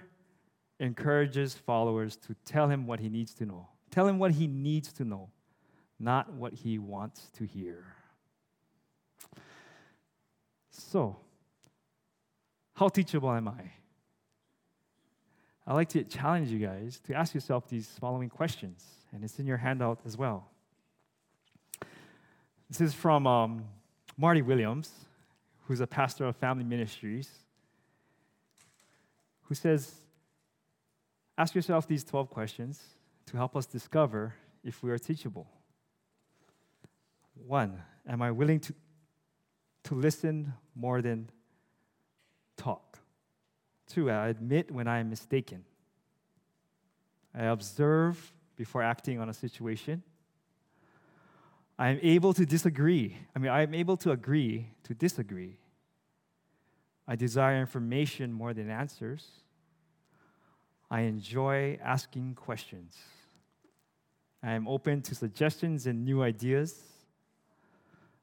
encourages 0.81 1.55
followers 1.55 2.17
to 2.17 2.35
tell 2.45 2.69
him 2.69 2.87
what 2.87 2.99
he 2.99 3.09
needs 3.09 3.35
to 3.35 3.47
know. 3.47 3.69
Tell 3.91 4.07
him 4.07 4.19
what 4.19 4.33
he 4.33 4.47
needs 4.47 4.93
to 4.95 5.05
know, 5.05 5.29
not 5.99 6.33
what 6.33 6.55
he 6.55 6.79
wants 6.79 7.31
to 7.37 7.45
hear. 7.45 7.85
So, 10.71 11.17
how 12.75 12.89
teachable 12.89 13.31
am 13.31 13.49
I? 13.49 13.73
I 15.67 15.75
like 15.75 15.91
to 15.91 16.03
challenge 16.03 16.49
you 16.49 16.59
guys 16.59 17.01
to 17.07 17.15
ask 17.15 17.35
yourself 17.35 17.69
these 17.69 17.87
following 18.01 18.29
questions, 18.29 18.85
and 19.13 19.23
it's 19.23 19.39
in 19.39 19.47
your 19.47 19.59
handout 19.59 20.01
as 20.07 20.17
well. 20.17 20.49
This 22.71 22.81
is 22.81 22.95
from 22.95 23.27
um, 23.27 23.65
Marty 24.17 24.43
Williams, 24.43 24.91
who's 25.71 25.79
a 25.79 25.87
pastor 25.87 26.25
of 26.25 26.35
family 26.35 26.65
ministries, 26.65 27.31
who 29.43 29.55
says, 29.55 29.95
Ask 31.39 31.55
yourself 31.55 31.87
these 31.87 32.03
12 32.03 32.29
questions 32.29 32.83
to 33.27 33.37
help 33.37 33.55
us 33.55 33.67
discover 33.67 34.35
if 34.65 34.83
we 34.83 34.91
are 34.91 34.99
teachable. 34.99 35.47
One, 37.47 37.81
am 38.05 38.21
I 38.21 38.33
willing 38.33 38.59
to, 38.59 38.75
to 39.85 39.95
listen 39.95 40.55
more 40.75 41.01
than 41.01 41.31
talk? 42.57 42.99
Two, 43.87 44.11
I 44.11 44.27
admit 44.27 44.73
when 44.73 44.89
I 44.89 44.99
am 44.99 45.09
mistaken. 45.09 45.65
I 47.33 47.45
observe 47.45 48.33
before 48.57 48.83
acting 48.83 49.21
on 49.21 49.29
a 49.29 49.35
situation. 49.35 50.03
I 51.79 51.91
am 51.91 52.01
able 52.03 52.35
to 52.35 52.45
disagree. 52.45 53.17
I 53.37 53.39
mean, 53.39 53.53
I 53.53 53.63
am 53.63 53.73
able 53.73 53.97
to 53.99 54.11
agree 54.11 54.67
to 54.83 54.95
disagree. 54.95 55.60
I 57.11 57.17
desire 57.17 57.61
information 57.61 58.33
more 58.33 58.55
than 58.55 58.71
answers. 58.71 59.27
I 60.89 61.01
enjoy 61.01 61.77
asking 61.83 62.37
questions. 62.37 62.97
I 64.45 64.53
am 64.53 64.69
open 64.69 65.03
to 65.03 65.17
suggestions 65.17 65.89
and 65.89 66.05
new 66.05 66.23
ideas. 66.23 66.85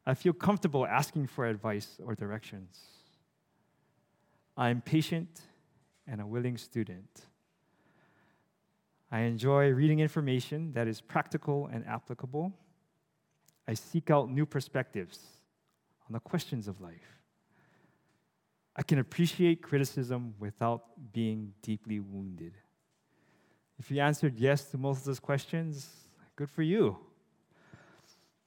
I 0.06 0.14
feel 0.14 0.32
comfortable 0.32 0.88
asking 0.88 1.28
for 1.28 1.46
advice 1.46 1.98
or 2.02 2.16
directions. 2.16 2.80
I 4.56 4.70
am 4.70 4.80
patient 4.80 5.42
and 6.08 6.22
a 6.22 6.26
willing 6.26 6.58
student. 6.58 7.24
I 9.12 9.20
enjoy 9.24 9.68
reading 9.72 10.00
information 10.00 10.72
that 10.76 10.88
is 10.88 11.02
practical 11.02 11.70
and 11.74 11.86
applicable. 11.86 12.54
I 13.68 13.74
seek 13.74 14.10
out 14.10 14.32
new 14.32 14.46
perspectives 14.46 15.20
on 16.08 16.14
the 16.14 16.22
questions 16.22 16.70
of 16.70 16.80
life. 16.80 17.16
I 18.78 18.84
can 18.84 18.99
appreciate 18.99 19.63
criticism 19.63 20.36
without 20.38 20.84
being 21.11 21.53
deeply 21.63 21.99
wounded. 21.99 22.53
If 23.80 23.89
you 23.89 23.99
answered 24.01 24.38
yes 24.38 24.65
to 24.65 24.78
most 24.78 24.99
of 24.99 25.05
those 25.05 25.19
questions, 25.19 25.89
good 26.36 26.49
for 26.49 26.61
you. 26.61 26.97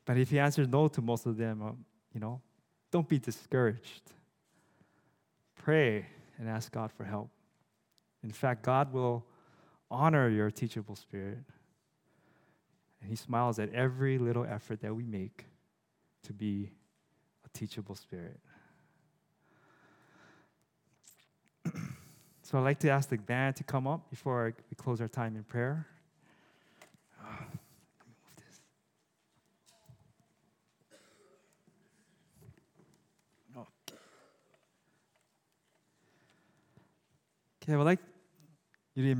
But 0.04 0.16
if 0.16 0.30
you 0.30 0.38
answered 0.38 0.70
no 0.70 0.88
to 0.88 1.02
most 1.02 1.26
of 1.26 1.36
them, 1.36 1.62
uh, 1.62 1.72
you 2.12 2.20
know, 2.20 2.40
don't 2.90 3.08
be 3.08 3.18
discouraged. 3.18 4.02
Pray 5.56 6.06
and 6.38 6.48
ask 6.48 6.72
God 6.72 6.90
for 6.92 7.04
help. 7.04 7.30
In 8.22 8.30
fact, 8.30 8.62
God 8.62 8.92
will 8.92 9.24
honor 9.90 10.28
your 10.28 10.50
teachable 10.50 10.96
spirit. 10.96 11.38
And 13.00 13.10
He 13.10 13.16
smiles 13.16 13.58
at 13.58 13.72
every 13.72 14.18
little 14.18 14.44
effort 14.44 14.80
that 14.82 14.94
we 14.94 15.04
make 15.04 15.46
to 16.24 16.32
be 16.32 16.70
a 17.44 17.58
teachable 17.58 17.94
spirit. 17.94 18.40
So 22.50 22.58
I'd 22.58 22.62
like 22.62 22.80
to 22.80 22.90
ask 22.90 23.08
the 23.08 23.16
band 23.16 23.54
to 23.56 23.62
come 23.62 23.86
up 23.86 24.10
before 24.10 24.52
we 24.68 24.74
close 24.74 25.00
our 25.00 25.06
time 25.06 25.36
in 25.36 25.44
prayer. 25.44 25.86
Okay, 37.62 37.72
I 37.72 37.76
would 37.76 37.84
like 37.84 38.00
you 38.96 39.04
to 39.04 39.10
imagine. 39.10 39.18